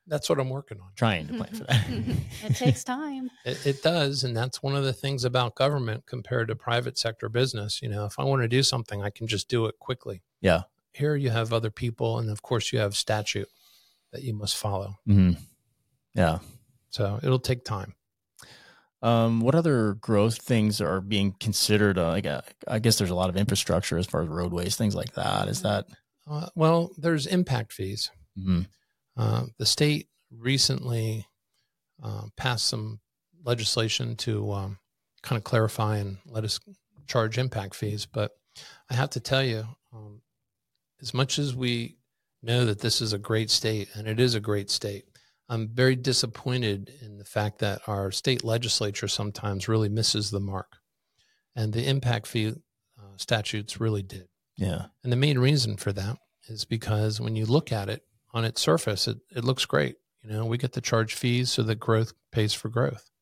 [0.07, 0.89] That's what I'm working on.
[0.95, 1.87] Trying to plan for that.
[2.45, 3.30] it takes time.
[3.45, 7.28] It, it does, and that's one of the things about government compared to private sector
[7.28, 7.80] business.
[7.80, 10.22] You know, if I want to do something, I can just do it quickly.
[10.41, 10.62] Yeah.
[10.97, 13.49] Here you have other people, and of course you have statute
[14.12, 14.97] that you must follow.
[15.07, 15.40] Mm-hmm.
[16.14, 16.38] Yeah.
[16.88, 17.94] So it'll take time.
[19.03, 21.99] Um, what other growth things are being considered?
[21.99, 24.94] Uh, like, uh, I guess there's a lot of infrastructure as far as roadways, things
[24.94, 25.49] like that.
[25.49, 25.84] Is that?
[26.28, 28.11] Uh, well, there's impact fees.
[28.38, 28.62] Mm-hmm.
[29.16, 31.26] Uh, the state recently
[32.03, 33.01] uh, passed some
[33.44, 34.78] legislation to um,
[35.22, 36.59] kind of clarify and let us
[37.07, 38.07] charge impact fees.
[38.07, 38.32] But
[38.90, 40.22] I have to tell you, um,
[41.07, 41.96] as much as we
[42.42, 45.04] know that this is a great state, and it is a great state.
[45.48, 50.78] I'm very disappointed in the fact that our state legislature sometimes really misses the mark.
[51.54, 54.26] And the impact fee uh, statutes really did.
[54.57, 54.86] Yeah.
[55.04, 56.16] And the main reason for that
[56.48, 58.02] is because when you look at it
[58.34, 59.94] on its surface, it, it looks great.
[60.24, 63.12] You know, we get to charge fees so that growth pays for growth.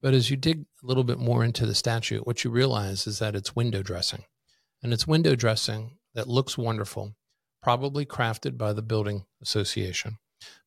[0.00, 3.18] But as you dig a little bit more into the statute, what you realize is
[3.18, 4.24] that it's window dressing.
[4.82, 7.14] And it's window dressing that looks wonderful,
[7.62, 10.18] probably crafted by the building association.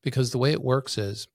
[0.02, 1.28] Because the way it works is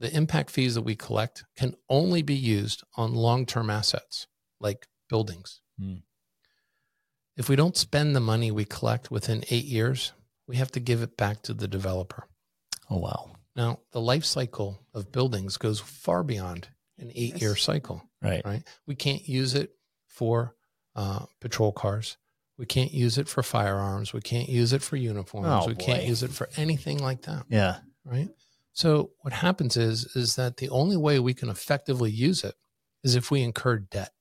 [0.00, 4.26] the impact fees that we collect can only be used on long term assets
[4.60, 5.60] like buildings.
[5.78, 5.96] Hmm.
[7.36, 10.12] If we don't spend the money we collect within eight years,
[10.46, 12.26] we have to give it back to the developer.
[12.90, 13.32] Oh wow.
[13.54, 17.62] Now, the life cycle of buildings goes far beyond an eight year Yes.
[17.62, 18.42] cycle, Right.
[18.44, 18.62] right?
[18.86, 19.72] We can't use it
[20.06, 20.54] for
[20.96, 22.16] uh, patrol cars.
[22.58, 24.12] We can't use it for firearms.
[24.12, 25.46] We can't use it for uniforms.
[25.48, 27.78] Oh, we can't use it for anything like that, Yeah.
[28.04, 28.28] right?
[28.72, 32.56] So what happens is is that the only way we can effectively use it
[33.04, 34.12] is if we incur debt.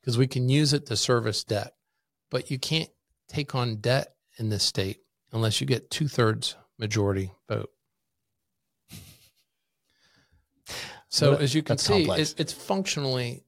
[0.00, 1.74] Because we can use it to service debt,
[2.30, 2.90] but you can't
[3.28, 4.98] take on debt in this state
[5.32, 7.70] unless you get two thirds majority vote.
[11.08, 13.44] So Well, as you can see, it, it's functionally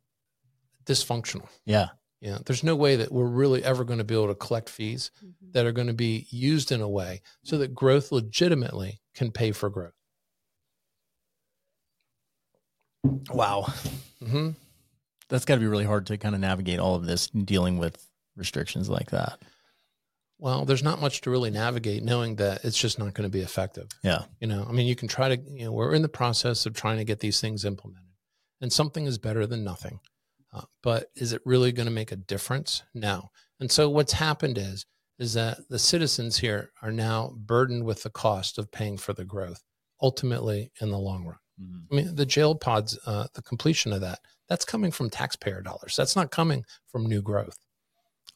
[0.84, 1.48] dysfunctional.
[1.64, 1.88] Yeah.
[2.22, 5.10] Yeah, there's no way that we're really ever going to be able to collect fees
[5.22, 5.52] Mhm.
[5.54, 9.50] that are going to be used in a way so that growth legitimately can pay
[9.50, 9.92] for growth.
[13.30, 13.62] Wow.
[14.24, 14.50] hmm
[15.28, 18.06] That's got to be really hard to kind of navigate all of this dealing with
[18.36, 19.40] restrictions like that.
[20.38, 23.40] Well, there's not much to really navigate knowing that it's just not going to be
[23.42, 23.88] effective.
[24.04, 24.24] Yeah.
[24.40, 26.74] You know, I mean, you can try to, you know, we're in the process of
[26.74, 28.10] trying to get these things implemented,
[28.60, 29.98] and something is better than nothing.
[30.52, 32.82] Uh, but is it really going to make a difference?
[32.94, 33.30] No.
[33.60, 34.84] And so what's happened is,
[35.18, 39.24] is that the citizens here are now burdened with the cost of paying for the
[39.24, 39.62] growth,
[40.00, 41.36] ultimately in the long run.
[41.92, 45.94] I mean, the jail pods, uh, the completion of that, that's coming from taxpayer dollars.
[45.96, 47.56] That's not coming from new growth.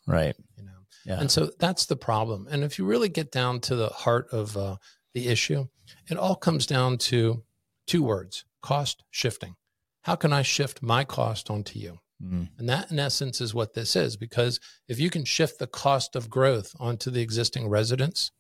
[0.07, 0.37] Right.
[0.57, 0.71] You know,
[1.05, 1.19] Yeah.
[1.21, 2.47] and so that's the problem.
[2.51, 4.77] And if you really get down to the heart of uh,
[5.13, 5.67] the issue,
[6.09, 7.43] it all comes down to
[7.87, 9.57] two words cost shifting.
[10.03, 11.99] How can I shift my cost onto you?
[12.23, 12.51] Mhm.
[12.59, 14.17] And that, in essence, is what this is.
[14.17, 14.59] Because
[14.89, 18.31] if you can shift the cost of growth onto the existing residents,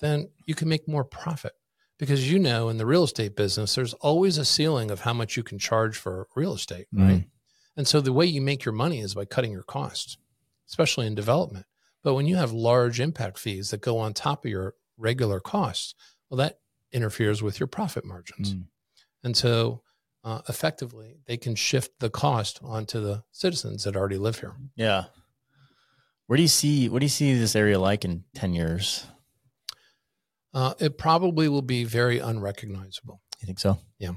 [0.00, 1.52] then you can make more profit.
[1.98, 5.36] Because you know, in the real estate business, there's always a ceiling of how much
[5.36, 7.28] you can charge for real estate, right?
[7.76, 10.16] And so the way you make your money is by cutting your costs,
[10.68, 11.66] especially in development.
[12.02, 15.94] But when you have large impact fees that go on top of your regular costs,
[16.28, 16.58] well, that
[16.90, 18.54] interferes with your profit margins.
[18.54, 18.64] Mm.
[19.22, 19.82] And so
[20.24, 24.54] uh, effectively, they can shift the cost onto the citizens that already live here.
[24.76, 25.04] Yeah.
[26.26, 29.06] Where do you see what do you see this area like in 10 years?
[30.54, 33.20] Uh, it probably will be very unrecognizable.
[33.40, 33.78] You think so?
[33.98, 34.12] Yeah.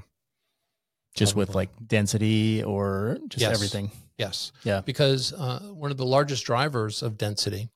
[1.14, 3.54] Just with like density or just Yes.
[3.54, 3.90] everything.
[4.18, 4.52] Yes.
[4.64, 4.82] Yeah.
[4.82, 7.70] Because uh, one of the largest drivers of density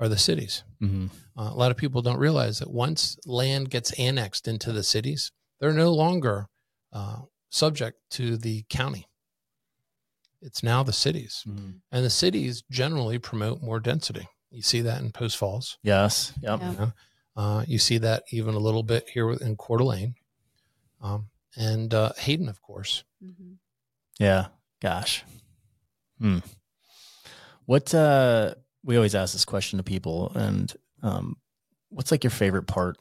[0.00, 0.62] are the cities.
[0.80, 1.06] hmm
[1.36, 5.32] Uh, a lot of people don't realize that once land gets annexed into the cities,
[5.60, 6.46] they're no longer
[6.92, 7.22] uh,
[7.54, 9.06] subject to the county.
[10.42, 11.44] It's now the cities.
[11.46, 11.70] Mm-hmm.
[11.92, 14.28] And the cities generally promote more density.
[14.50, 15.78] You see that in Post Falls.
[15.82, 16.32] Yes.
[16.42, 16.60] Yep.
[16.60, 16.70] Yeah.
[16.70, 16.92] You, know?
[17.36, 20.14] uh, you see that even a little bit here in Coeur d'Alene.
[21.00, 23.04] Um, and uh, Hayden, of course.
[23.24, 23.56] Mhm.
[24.18, 24.46] Yeah.
[24.82, 25.24] Gosh.
[26.18, 26.38] Hmm.
[27.66, 31.36] What uh we always ask this question to people and um
[31.88, 32.98] what's like your favorite part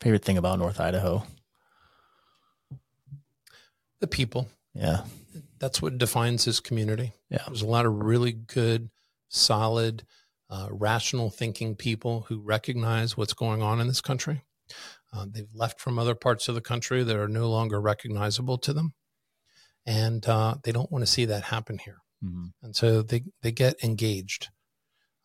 [0.00, 1.24] favorite thing about North Idaho?
[4.00, 4.48] The people.
[4.74, 5.04] Yeah.
[5.58, 7.12] That's what defines this community.
[7.30, 7.42] Yeah.
[7.46, 8.90] There's a lot of really good,
[9.28, 10.04] solid,
[10.50, 14.42] uh, rational thinking people who recognize what's going on in this country.
[15.12, 18.72] Uh, they've left from other parts of the country that are no longer recognizable to
[18.72, 18.92] them.
[19.86, 21.98] And uh, they don't want to see that happen here.
[22.22, 22.52] Mhm.
[22.62, 24.48] And so they, they get engaged.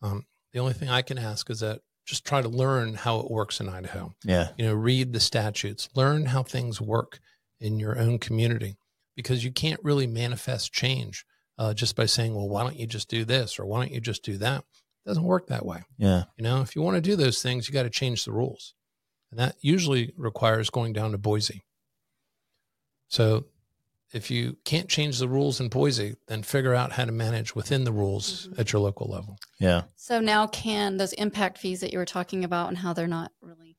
[0.00, 3.30] Um, the only thing I can ask is that just try to learn how it
[3.30, 4.14] works in Idaho.
[4.24, 4.48] Yeah.
[4.56, 7.20] You know, read the statutes, learn how things work
[7.62, 8.76] in your own community
[9.16, 11.24] because you can't really manifest change
[11.58, 14.00] uh, just by saying, well, why don't you just do this or why don't you
[14.00, 14.64] just do that?
[15.04, 15.82] It doesn't work that way.
[15.98, 16.24] Yeah.
[16.36, 18.74] You know, if you want to do those things, you got to change the rules.
[19.30, 21.62] And that usually requires going down to Boise.
[23.08, 23.46] So
[24.12, 27.84] if you can't change the rules in Boise, then figure out how to manage within
[27.84, 28.58] the rules Mhm.
[28.58, 29.38] at your local level.
[29.58, 29.84] Yeah.
[29.96, 33.32] So now, can those impact fees that you were talking about and how they're not
[33.40, 33.76] really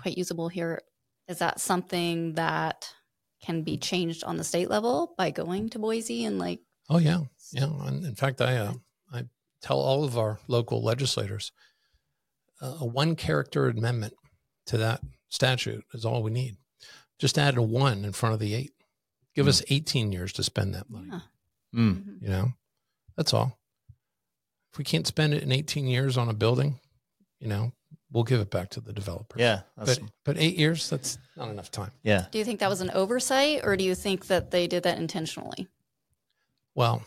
[0.00, 0.82] quite usable here,
[1.28, 2.94] is that something that
[3.42, 6.60] can be changed on the state level by going to Boise and like?
[6.88, 7.20] Oh yeah,
[7.52, 7.68] yeah.
[7.86, 8.72] And in fact, I uh,
[9.12, 9.24] I
[9.60, 11.52] tell all of our local legislators
[12.60, 14.14] uh, a one character amendment
[14.66, 16.56] to that statute is all we need.
[17.18, 18.72] Just add a one in front of the eight.
[19.34, 19.50] Give Hmm.
[19.50, 21.08] us 18 years to spend that money.
[21.10, 21.20] Yeah.
[21.74, 22.20] Mm.
[22.20, 22.52] You know,
[23.16, 23.58] that's all.
[24.72, 26.78] If we can't spend it in 18 years on a building,
[27.40, 27.72] you know,
[28.12, 29.38] we'll give it back to the developer.
[29.38, 29.62] Yeah.
[29.76, 31.90] That's, But but eight years, that's not enough time.
[32.02, 32.26] yeah.
[32.30, 34.98] Do you think that was an oversight or do you think that they did that
[34.98, 35.66] intentionally?
[36.74, 37.02] Well,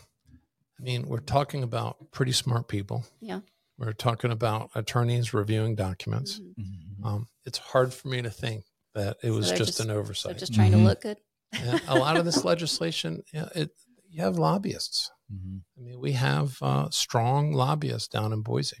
[0.78, 3.04] I mean, we're talking about pretty smart people.
[3.20, 3.40] Yeah.
[3.78, 6.40] We're talking about attorneys reviewing documents.
[6.40, 6.54] Mhm.
[7.00, 7.04] Mhm.
[7.06, 9.98] Um, it's hard for me to think that it was they're just, just- an They're
[9.98, 10.38] oversight.
[10.38, 10.78] just trying Mhm.
[10.78, 11.18] to look good.
[11.52, 13.70] Yeah, a lot of this legislation, yeah, it,
[14.10, 15.10] you have lobbyists.
[15.32, 15.62] Mhm.
[15.76, 18.78] I mean, we have uh, strong lobbyists down in Boise.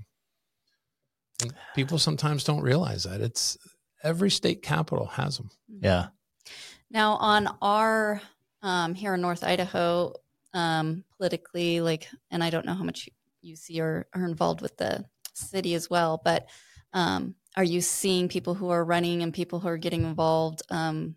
[1.42, 3.20] And people sometimes don't realize that.
[3.20, 3.58] It's
[4.02, 5.50] every state capital has them.
[5.68, 6.08] Yeah.
[6.90, 8.20] Now, on our
[8.62, 10.14] um, here in North Idaho,
[10.54, 13.08] um, politically, like, and I don't know how much
[13.42, 16.48] you see or are involved with the city as well, but
[16.92, 21.16] um, are you seeing people who are running and people who are getting involved um,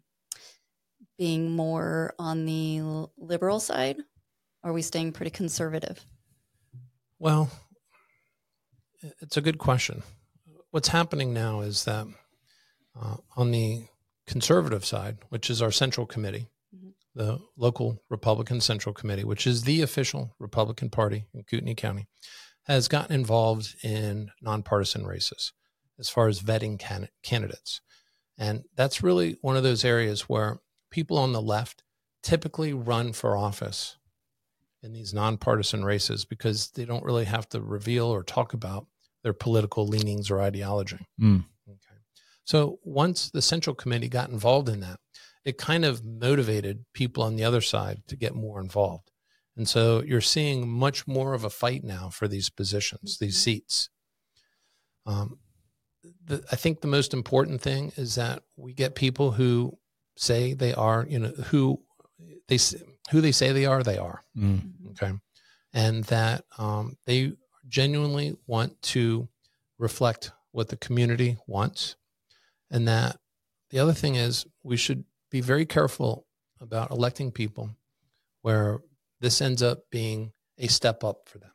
[1.18, 3.98] being more on the liberal side?
[4.64, 6.06] Or are we staying pretty conservative?
[7.18, 7.50] Well,
[9.22, 10.04] it's a good question.
[10.72, 12.08] What's happening now is that
[13.00, 13.86] uh, on the
[14.28, 16.94] conservative side, which is our central committee, Mhm.
[17.16, 22.08] the local Republican Central Committee, which is the official Republican Party in Kootenai County,
[22.64, 25.54] has gotten involved in nonpartisan races
[25.98, 27.82] as far as vetting can- candidates.
[28.38, 30.60] And that's really one of those areas where
[30.92, 31.84] people on the left
[32.22, 33.98] typically run for office
[34.84, 38.88] in these nonpartisan races because they don't really have to reveal or talk about
[39.24, 41.00] their political leanings or ideology.
[41.22, 41.44] Mm.
[41.68, 41.98] Okay.
[42.46, 45.00] So once the Central Committee got involved in that,
[45.46, 49.12] it kind of motivated people on the other side to get more involved.
[49.58, 53.44] And so you're seeing much more of a fight now for these positions, these Mhm.
[53.44, 53.90] seats.
[55.06, 55.40] Um,
[56.26, 59.78] the, I think the most important thing is that we get people who
[60.16, 61.84] say they are, you know, who
[62.48, 62.76] they s-
[63.10, 64.24] who they say they are, they are.
[64.38, 64.72] Mm.
[64.92, 65.14] okay.
[65.74, 67.34] And that um, they
[67.68, 69.28] genuinely want to
[69.78, 71.96] reflect what the community wants.
[72.72, 73.18] And that
[73.70, 76.26] the other thing is we should be very careful
[76.60, 77.70] about electing people
[78.42, 78.80] where
[79.22, 81.52] this ends up being a step up for them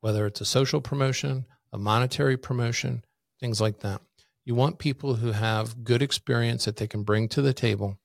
[0.00, 3.02] whether it's a social promotion a monetary promotion
[3.40, 4.00] things like that.
[4.44, 7.98] You want people who have good experience that they can bring to the table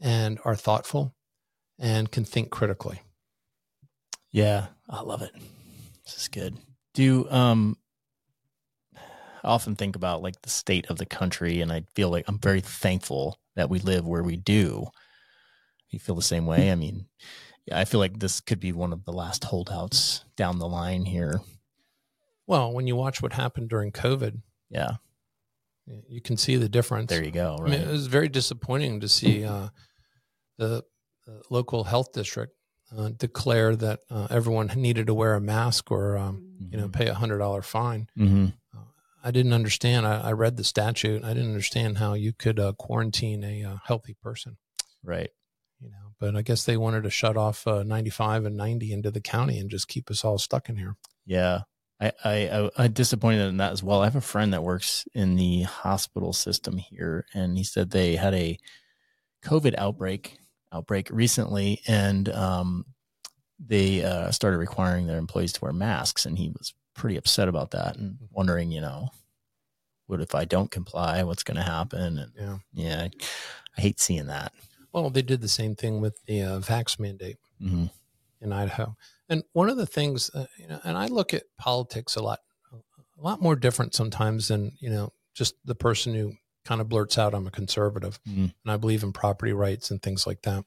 [0.00, 1.14] and are thoughtful
[1.78, 3.00] and can think critically
[4.32, 5.32] Yeah, I love it.
[6.04, 6.56] This is good.
[6.94, 7.76] Do um
[9.44, 12.38] I often think about like the state of the country and I feel like I'm
[12.38, 14.86] very thankful that we live where we do.
[15.90, 16.72] You feel the same way?
[16.72, 17.06] I mean,
[17.66, 21.04] yeah, I feel like this could be one of the last holdouts down the line
[21.04, 21.40] here.
[22.46, 24.96] Well, when you watch what happened during COVID, Yeah,
[26.08, 27.10] you can see the difference.
[27.10, 27.56] there you go.
[27.60, 29.68] I mean, it was very disappointing to see uh,
[30.58, 30.84] the
[31.50, 32.54] local health district
[32.96, 37.06] uh, declare that uh, everyone needed to wear a mask or, um, you know, pay
[37.06, 38.08] a hundred dollar fine.
[38.16, 38.46] hmm
[39.24, 40.06] I didn't understand.
[40.06, 41.24] I, I read the statute.
[41.24, 44.56] I didn't understand how you could uh, quarantine a uh, healthy person.
[45.02, 45.30] Right.
[45.80, 49.10] You know, but I guess they wanted to shut off uh, 95 and 90 into
[49.10, 50.94] the county and just keep us all stuck in here.
[51.24, 51.62] Yeah.
[52.00, 54.02] I, I, I, disappointed in that as well.
[54.02, 58.14] I have a friend that works in the hospital system here, and he said they
[58.16, 58.58] had a
[59.42, 60.38] COVID outbreak
[60.72, 62.84] outbreak recently, and um,
[63.58, 67.70] they uh, started requiring their employees to wear masks, and he was pretty upset about
[67.72, 69.08] that and wondering, you know,
[70.06, 71.22] what if I don't comply?
[71.22, 72.18] What's going to happen?
[72.18, 72.58] And Yeah.
[72.72, 73.10] yeah, I,
[73.76, 74.52] I hate seeing that.
[74.92, 77.36] Well, they did the same thing with the uh, vax mandate.
[77.60, 77.86] hmm
[78.42, 78.94] in Idaho.
[79.30, 82.40] And one of the things, uh, you know, and I look at politics a lot,
[82.72, 86.34] a lot more different sometimes than you know just the person who
[86.66, 88.52] kind of blurts out, "I'm a conservative Mhm.
[88.64, 90.64] and I believe in property rights and things like that."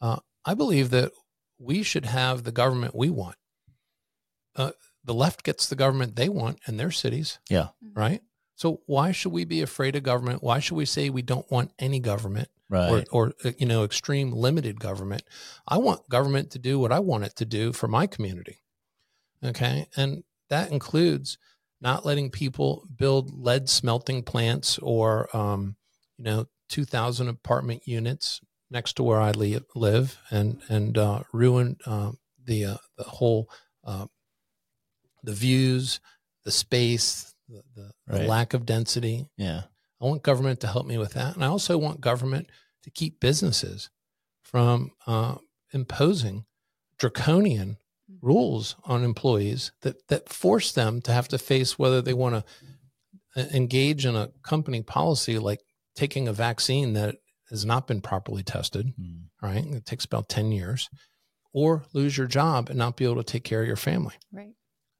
[0.00, 1.12] Uh, I believe that
[1.58, 3.36] we should have the government we want.
[4.54, 4.72] Uh,
[5.04, 7.68] the left gets the government they want in their cities, Yeah.
[7.94, 8.22] right?
[8.56, 10.42] So why should we be afraid of government?
[10.42, 12.48] Why should we say we don't want any government?
[12.70, 13.08] Right.
[13.10, 15.22] or, or uh, you know extreme limited government
[15.66, 18.60] i want government to do what i want it to do for my community
[19.42, 21.38] okay and that includes
[21.80, 25.76] not letting people build lead smelting plants or um,
[26.16, 31.76] you know 2000 apartment units next to where i li- live and and uh, ruin
[31.86, 32.12] uh,
[32.44, 33.48] the uh, the whole
[33.84, 34.06] uh,
[35.22, 36.00] the views
[36.44, 39.62] the space the, the, the lack of density yeah.
[40.00, 41.34] I want government to help me with that.
[41.34, 42.48] And I also want government
[42.84, 43.90] to keep businesses
[44.42, 45.36] from uh,
[45.72, 46.44] imposing
[46.98, 47.78] draconian
[48.20, 52.44] rules on employees that, that force them to have to face whether they want
[53.36, 55.60] to engage in a company policy like
[55.94, 57.16] taking a vaccine that
[57.50, 59.24] has not been properly tested, Mm.
[59.42, 59.64] right?
[59.64, 60.88] It takes about 10 years,
[61.52, 64.14] or lose your job and not be able to take care of your family.
[64.32, 64.52] Right.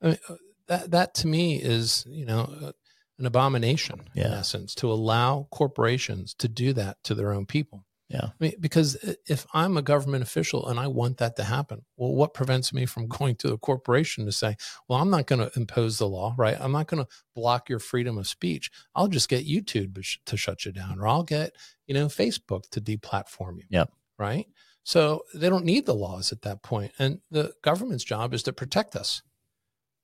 [0.03, 0.35] I mean, uh,
[0.67, 2.73] that, that to me is, you know, uh,
[3.19, 7.85] an abomination in essence to allow corporations to do that to their own people.
[8.09, 8.25] Yeah.
[8.25, 8.95] I mean, because
[9.27, 12.87] if I'm a government official and I want that to happen, well, what prevents me
[12.87, 14.57] from going to a corporation to say,
[14.89, 16.57] well, I'm not going to impose the law, right?
[16.59, 18.71] I'm not going to block your freedom of speech.
[18.95, 21.55] I'll just get YouTube to, shut you down, or I'll get,
[21.87, 23.65] you know, Facebook to deplatform you.
[23.71, 23.93] Yep.
[24.19, 24.47] Right.
[24.85, 26.93] So they don't need the laws at that point.
[26.99, 29.23] And the government's job is to protect us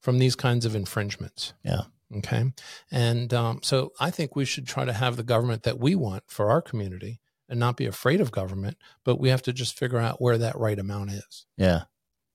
[0.03, 1.55] from these kinds of infringements.
[1.65, 1.83] Yeah.
[2.19, 2.53] Okay.
[2.91, 6.25] And um, so I think we should try to have the government that we want
[6.29, 9.99] for our community and not be afraid of government, but we have to just figure
[9.99, 11.47] out where that right amount is.
[11.57, 11.83] Yeah.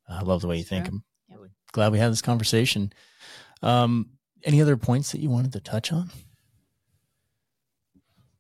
[0.07, 0.86] I love the way you think.
[0.86, 0.93] Sure.
[0.95, 1.03] I'm
[1.41, 1.51] Yep.
[1.72, 2.91] glad we had this conversation.
[3.62, 4.12] Um,
[4.43, 6.10] any other points that you wanted to touch on?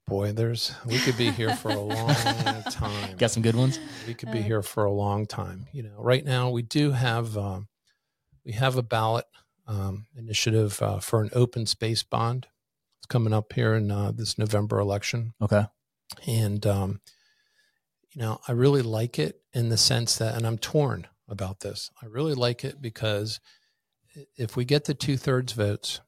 [0.07, 2.15] Boy, there's, we could be here for a long
[2.71, 3.15] time.
[3.17, 3.79] Got some good ones?
[4.07, 5.67] we could be Uh, here for a long time.
[5.71, 7.67] You know, right now we do have um,
[8.43, 9.25] we have a ballot
[9.67, 12.47] um, initiative uh, for an open space bond.
[12.99, 15.65] It's coming up here in uh, this November election, Okay.
[16.27, 17.01] And um,
[18.13, 21.91] you know, I really like it in the sense that, and I'm torn about this.
[22.01, 23.39] I really like it because
[24.35, 26.01] if we get the two thirds votes,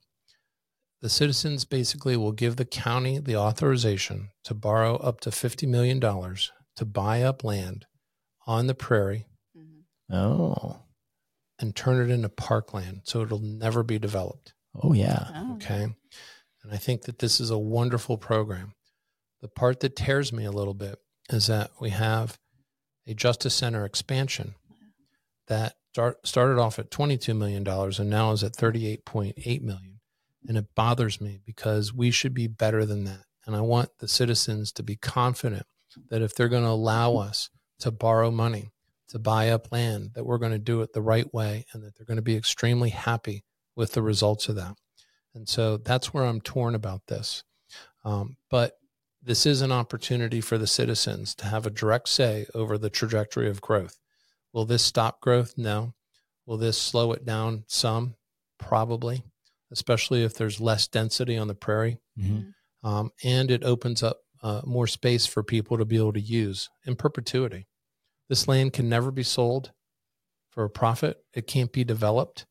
[1.02, 6.00] the citizens basically will give the county the authorization to borrow up to fifty million
[6.00, 7.86] dollars to buy up land
[8.48, 9.26] on the prairie
[9.56, 9.84] Mhm.
[10.12, 10.80] Oh.
[11.60, 14.54] and turn it into parkland so it'll never be developed.
[14.82, 15.28] Oh yeah.
[15.36, 15.84] Oh, Okay.
[16.64, 18.74] And I think that this is a wonderful program.
[19.42, 22.38] The part that tears me a little bit is that we have
[23.08, 24.56] a Justice Center expansion
[25.48, 30.00] that start, started off at $22 million and now is at 38.8 million.
[30.48, 33.26] And it bothers me because we should be better than that.
[33.46, 35.66] And I want the citizens to be confident
[36.10, 38.72] that if they're going to allow us to borrow money,
[39.10, 41.96] to buy up land, that we're going to do it the right way and that
[41.96, 43.44] they're going to be extremely happy
[43.76, 44.76] with the results of that.
[45.34, 47.44] And so that's where I'm torn about this.
[48.04, 48.78] Um, but
[49.22, 53.50] this is an opportunity for the citizens to have a direct say over the trajectory
[53.50, 54.00] of growth.
[54.54, 55.54] Will this stop growth?
[55.58, 55.94] No.
[56.46, 58.16] Will this slow it down some?
[58.58, 59.24] Probably,
[59.72, 62.00] especially if there's less density on the prairie.
[62.18, 62.54] Mhm.
[62.84, 66.70] Um, and it opens up uh, more space for people to be able to use
[66.86, 67.68] in perpetuity.
[68.28, 69.72] This land can never be sold
[70.50, 71.24] for a profit.
[71.34, 72.46] It can't be developed.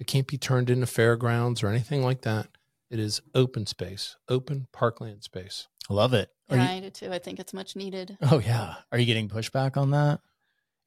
[0.00, 2.48] It can't be turned into fairgrounds or anything like that.
[2.90, 5.68] It is open space, open parkland space.
[5.90, 6.30] I love it.
[6.50, 7.12] Are Yeah, you- I do too.
[7.12, 8.16] I think it's much needed.
[8.22, 8.74] oh yeah.
[8.90, 10.20] Are you getting pushback on that?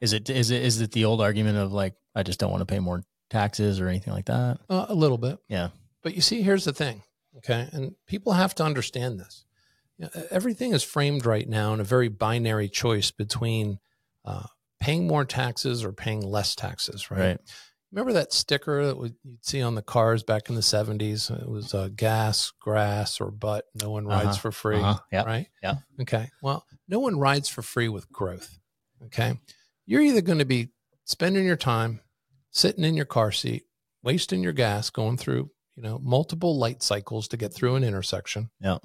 [0.01, 2.61] Is it is it is it the old argument of like I just don't want
[2.61, 4.59] to pay more taxes or anything like that?
[4.69, 5.39] Uh, a little bit.
[5.49, 5.69] Yeah.
[6.03, 7.01] But you see, here's the thing.
[7.37, 7.67] Okay.
[7.71, 9.45] And people have to understand this.
[9.97, 13.79] You know, everything is framed right now in a very binary choice between
[14.25, 14.43] uh,
[14.79, 17.19] paying more taxes or paying less taxes, right?
[17.19, 17.39] Right.
[17.91, 21.29] Remember that sticker that would- you'd see on the cars back in the 70s?
[21.31, 23.65] It was uh, gas, grass, or butt.
[23.81, 24.35] No one rides Uh-huh.
[24.37, 24.77] for free.
[24.81, 24.99] Uh-huh.
[25.11, 25.23] Yeah.
[25.23, 25.47] Right?
[25.63, 25.75] Yeah.
[26.01, 26.29] Okay.
[26.41, 28.57] Well, no one rides for free with growth.
[29.05, 29.39] Okay.
[29.85, 30.69] You're either going to be
[31.05, 32.01] spending your time
[32.51, 33.65] sitting in your car seat,
[34.03, 38.49] wasting your gas, going through, you know, multiple light cycles to get through an intersection.
[38.59, 38.79] Yeah.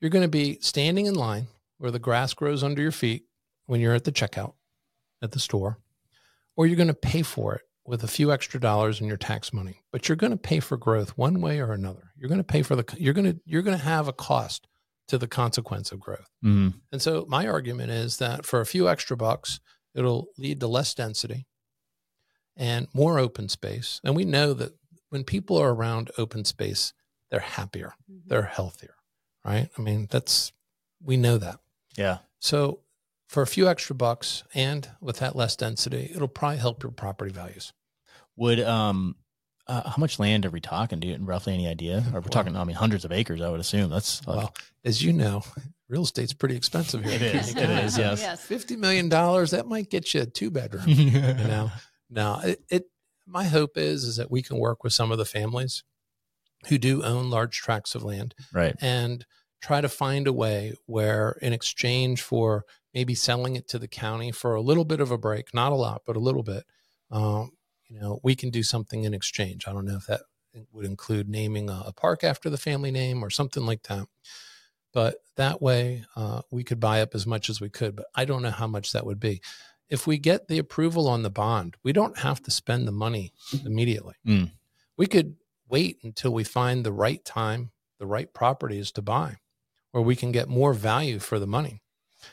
[0.00, 1.46] You're going to be standing in line
[1.78, 3.24] where the grass grows under your feet
[3.66, 4.54] when you're at the checkout
[5.22, 5.78] at the store,
[6.56, 9.52] or you're going to pay for it with a few extra dollars in your tax
[9.52, 9.82] money.
[9.92, 12.12] But you're going to pay for growth one way or another.
[12.16, 14.66] You're going to pay for the you're going to you're going to have a cost
[15.08, 16.30] to the consequence of growth.
[16.42, 16.80] Mhm.
[16.90, 19.60] And so my argument is that for a few extra bucks,
[19.94, 21.46] it'll lead to less density
[22.56, 24.00] and more open space.
[24.04, 24.72] And we know that
[25.10, 26.92] when people are around open space,
[27.30, 28.22] they're happier, Mhm.
[28.26, 28.94] they're healthier,
[29.44, 29.70] right?
[29.76, 30.52] I mean, that's
[31.02, 31.60] we know that.
[31.96, 32.18] Yeah.
[32.38, 32.80] So
[33.34, 37.32] for a few extra bucks and with that less density, it'll probably help your property
[37.32, 37.72] values.
[38.36, 39.16] Would um
[39.66, 41.00] uh, how much land are we talking?
[41.00, 41.96] Do you roughly any idea?
[41.96, 43.40] Or we're Well- talking, I mean, hundreds of acres.
[43.40, 44.54] I would assume that's uh, Well,
[44.84, 45.42] as you know,
[45.88, 47.14] real estate's pretty expensive here.
[47.14, 47.46] It in is.
[47.48, 47.86] Kootenai It County.
[47.86, 48.20] is, yes.
[48.20, 48.44] yes.
[48.44, 50.84] Fifty million dollars that might get you a two bedroom.
[50.86, 51.72] you know
[52.10, 52.84] no it, it
[53.26, 55.82] my hope is is that we can work with some of the families
[56.68, 58.76] who do own large tracts of land right.
[58.80, 59.24] and
[59.62, 62.64] try to find a way where in exchange for
[62.94, 65.76] maybe selling it to the county for a little bit of a break not a
[65.76, 66.64] lot but a little bit
[67.10, 67.50] um,
[67.88, 70.22] you know we can do something in exchange i don't know if that
[70.72, 74.06] would include naming a, a park after the family name or something like that
[74.92, 78.24] but that way uh, we could buy up as much as we could but i
[78.24, 79.40] don't know how much that would be
[79.90, 83.32] if we get the approval on the bond we don't have to spend the money
[83.66, 84.52] immediately Mm.
[84.96, 85.36] we could
[85.68, 89.38] wait until we find the right time the right properties to buy
[89.92, 91.80] where we can get more value for the money.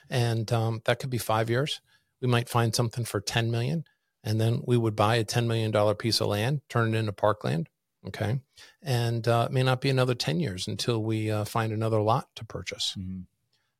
[0.09, 1.81] And um, that could be five years.
[2.21, 3.83] We might find something for 10 million
[4.23, 7.69] and then we would buy a $10 million piece of land, turn it into parkland.
[8.07, 8.39] Okay.
[8.81, 12.27] And uh, it may not be another 10 years until we uh, find another lot
[12.35, 12.95] to purchase.
[12.97, 13.21] Mm-hmm.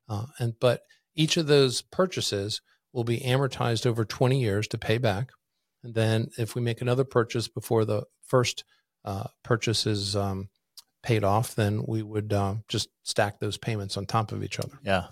[0.10, 0.84] Uh, and, but
[1.16, 2.62] each of those purchases
[2.94, 5.32] will be amortized over 20 years to pay back.
[5.84, 8.64] And then if we make another purchase before the first
[9.06, 10.50] uh, purchase is um,
[11.02, 14.78] paid off, then we would uh, just stack those payments on top of each other.
[14.84, 15.08] Yeah.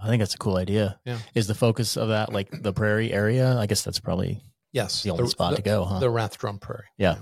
[0.00, 0.98] I think that's a cool idea.
[1.04, 1.18] Yeah.
[1.34, 3.56] Is the focus of that like the prairie area?
[3.56, 5.98] I guess that's probably yes the only the, spot the, to go, huh?
[5.98, 6.84] The Rathdrum Prairie.
[6.96, 7.18] Yeah.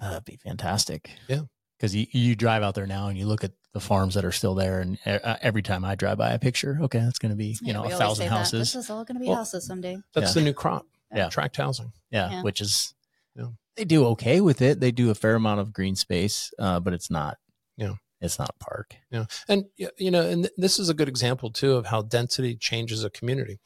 [0.00, 1.10] Uh, that'd be fantastic.
[1.28, 1.42] Yeah.
[1.76, 4.32] Because you, you drive out there now and you look at the farms that are
[4.32, 7.36] still there, and uh, every time I drive by a picture, okay, that's going to
[7.36, 8.72] be you know a thousand houses.
[8.72, 9.96] This is all going to be well, houses someday.
[10.14, 10.34] That's yeah.
[10.34, 10.86] the new crop.
[11.14, 11.92] Yeah, tract housing.
[12.10, 12.42] Yeah, yeah.
[12.42, 12.94] which is
[13.34, 13.46] yeah.
[13.76, 14.80] they do okay with it.
[14.80, 17.38] They do a fair amount of green space, uh, but it's not.
[17.76, 18.96] Yeah, it's not a park.
[19.10, 23.04] Yeah, and you know, and this is a good example too of how density changes
[23.04, 23.60] a community.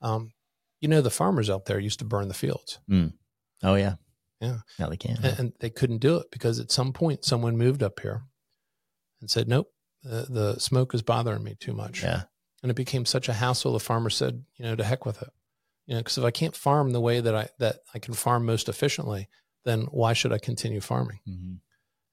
[0.00, 0.32] Um,
[0.80, 2.78] you know, the farmers out there used to burn the fields.
[2.90, 3.14] Mm.
[3.62, 3.94] Oh yeah,
[4.40, 4.58] yeah.
[4.78, 7.82] Now they can, and, and, they couldn't do it because at some point someone moved
[7.82, 8.22] up here
[9.20, 9.68] and said, "Nope,
[10.02, 12.24] the, the smoke is bothering me too much." Yeah,
[12.62, 13.72] and it became such a hassle.
[13.72, 15.30] The farmer said, "You know, to heck with it."
[15.86, 18.44] You know, because if I can't farm the way that I that I can farm
[18.44, 19.28] most efficiently,
[19.64, 21.20] then why should I continue farming?
[21.28, 21.54] Mm-hmm.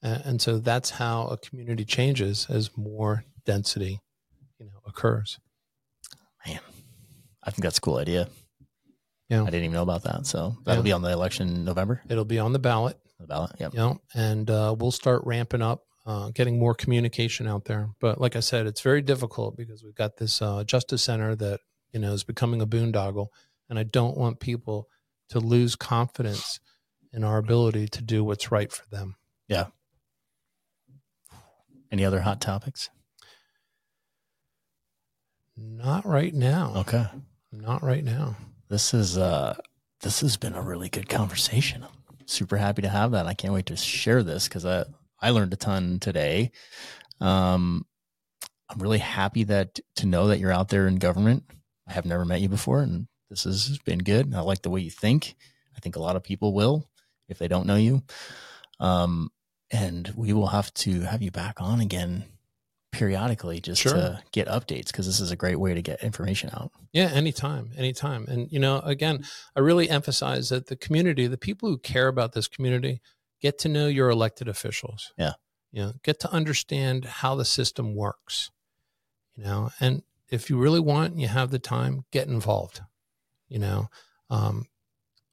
[0.02, 4.00] And, so that's how a community changes as more density,
[4.58, 5.39] you know, occurs.
[6.47, 6.60] Man,
[7.43, 8.30] I think that's a cool idea.
[9.30, 9.43] Yeah.
[9.43, 10.26] I didn't even know about that.
[10.26, 10.89] So that'll yeah.
[10.89, 12.02] be on the election in November.
[12.10, 12.97] It'll be on the ballot.
[13.20, 13.52] The ballot.
[13.60, 13.70] Yeah.
[13.74, 17.89] You know, and uh, we'll start ramping up, uh, getting more communication out there.
[18.00, 21.60] But like I said, it's very difficult because we've got this uh, justice center that
[21.91, 23.28] you know is becoming a boondoggle,
[23.70, 24.88] and I don't want people
[25.30, 26.60] to lose confidence
[27.12, 29.16] in our ability to do what's right for them.
[29.47, 29.66] Yeah.
[31.91, 32.89] Any other hot topics?
[35.57, 36.73] Not right now.
[36.77, 37.05] Okay.
[37.51, 38.35] Not right now.
[38.69, 39.55] This is uh
[40.01, 41.83] this has been a really good conversation.
[41.83, 43.25] I'm super happy to have that.
[43.25, 44.85] I can't wait to share this because I
[45.21, 46.51] I learned a ton today.
[47.19, 47.85] Um
[48.69, 51.43] I'm really happy that to know that you're out there in government.
[51.87, 54.33] I have never met you before and this has been good.
[54.33, 55.35] I like the way you think.
[55.75, 56.87] I think a lot of people will
[57.27, 58.03] if they don't know you.
[58.79, 59.31] Um
[59.72, 62.26] and we will have to have you back on again
[62.91, 63.93] periodically just sure.
[63.93, 66.72] to get updates because this is a great way to get information out.
[66.91, 68.26] Yeah, anytime, anytime.
[68.28, 72.34] And, you know, again, I really emphasize that the community, the people who care about
[72.34, 73.01] this community,
[73.41, 75.13] get to know your elected officials.
[75.17, 75.34] Yeah.
[75.72, 78.49] You know, get to understand how the system works,
[79.36, 82.82] you know, and if you really want, and you have the time, get involved,
[83.47, 83.89] you know.
[84.30, 84.65] Um,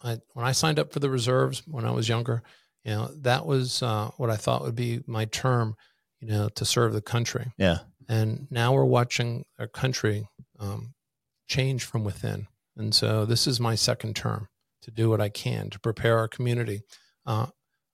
[0.02, 2.42] I, when I signed up for the reserves when I was younger,
[2.86, 5.76] you know, that was uh, what I thought would be my term
[6.20, 7.52] you know, to serve the country.
[7.58, 7.78] Yeah.
[8.08, 10.28] And now we're watching our country
[10.58, 10.94] um,
[11.46, 12.46] change from within.
[12.76, 14.48] And so this is my second term
[14.82, 16.82] to do what I can to prepare our community
[17.26, 17.46] uh,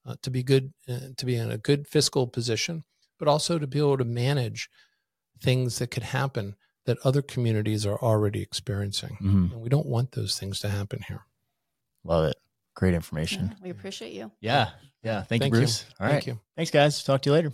[0.05, 2.83] uh, to be good, uh, to be in a good fiscal position,
[3.17, 4.69] but also to be able to manage
[5.41, 9.17] things that could happen that other communities are already experiencing.
[9.21, 9.53] Mm-hmm.
[9.53, 11.25] And we don't want those things to happen here.
[12.03, 12.37] Love it.
[12.75, 13.49] Great information.
[13.51, 14.31] Yeah, we appreciate you.
[14.39, 14.69] Yeah.
[15.03, 15.21] Yeah.
[15.21, 15.85] Thank, Thank you, Bruce.
[15.87, 15.95] You.
[15.99, 16.13] All right.
[16.13, 16.39] Thank you.
[16.55, 17.03] Thanks, guys.
[17.03, 17.51] Talk to you later.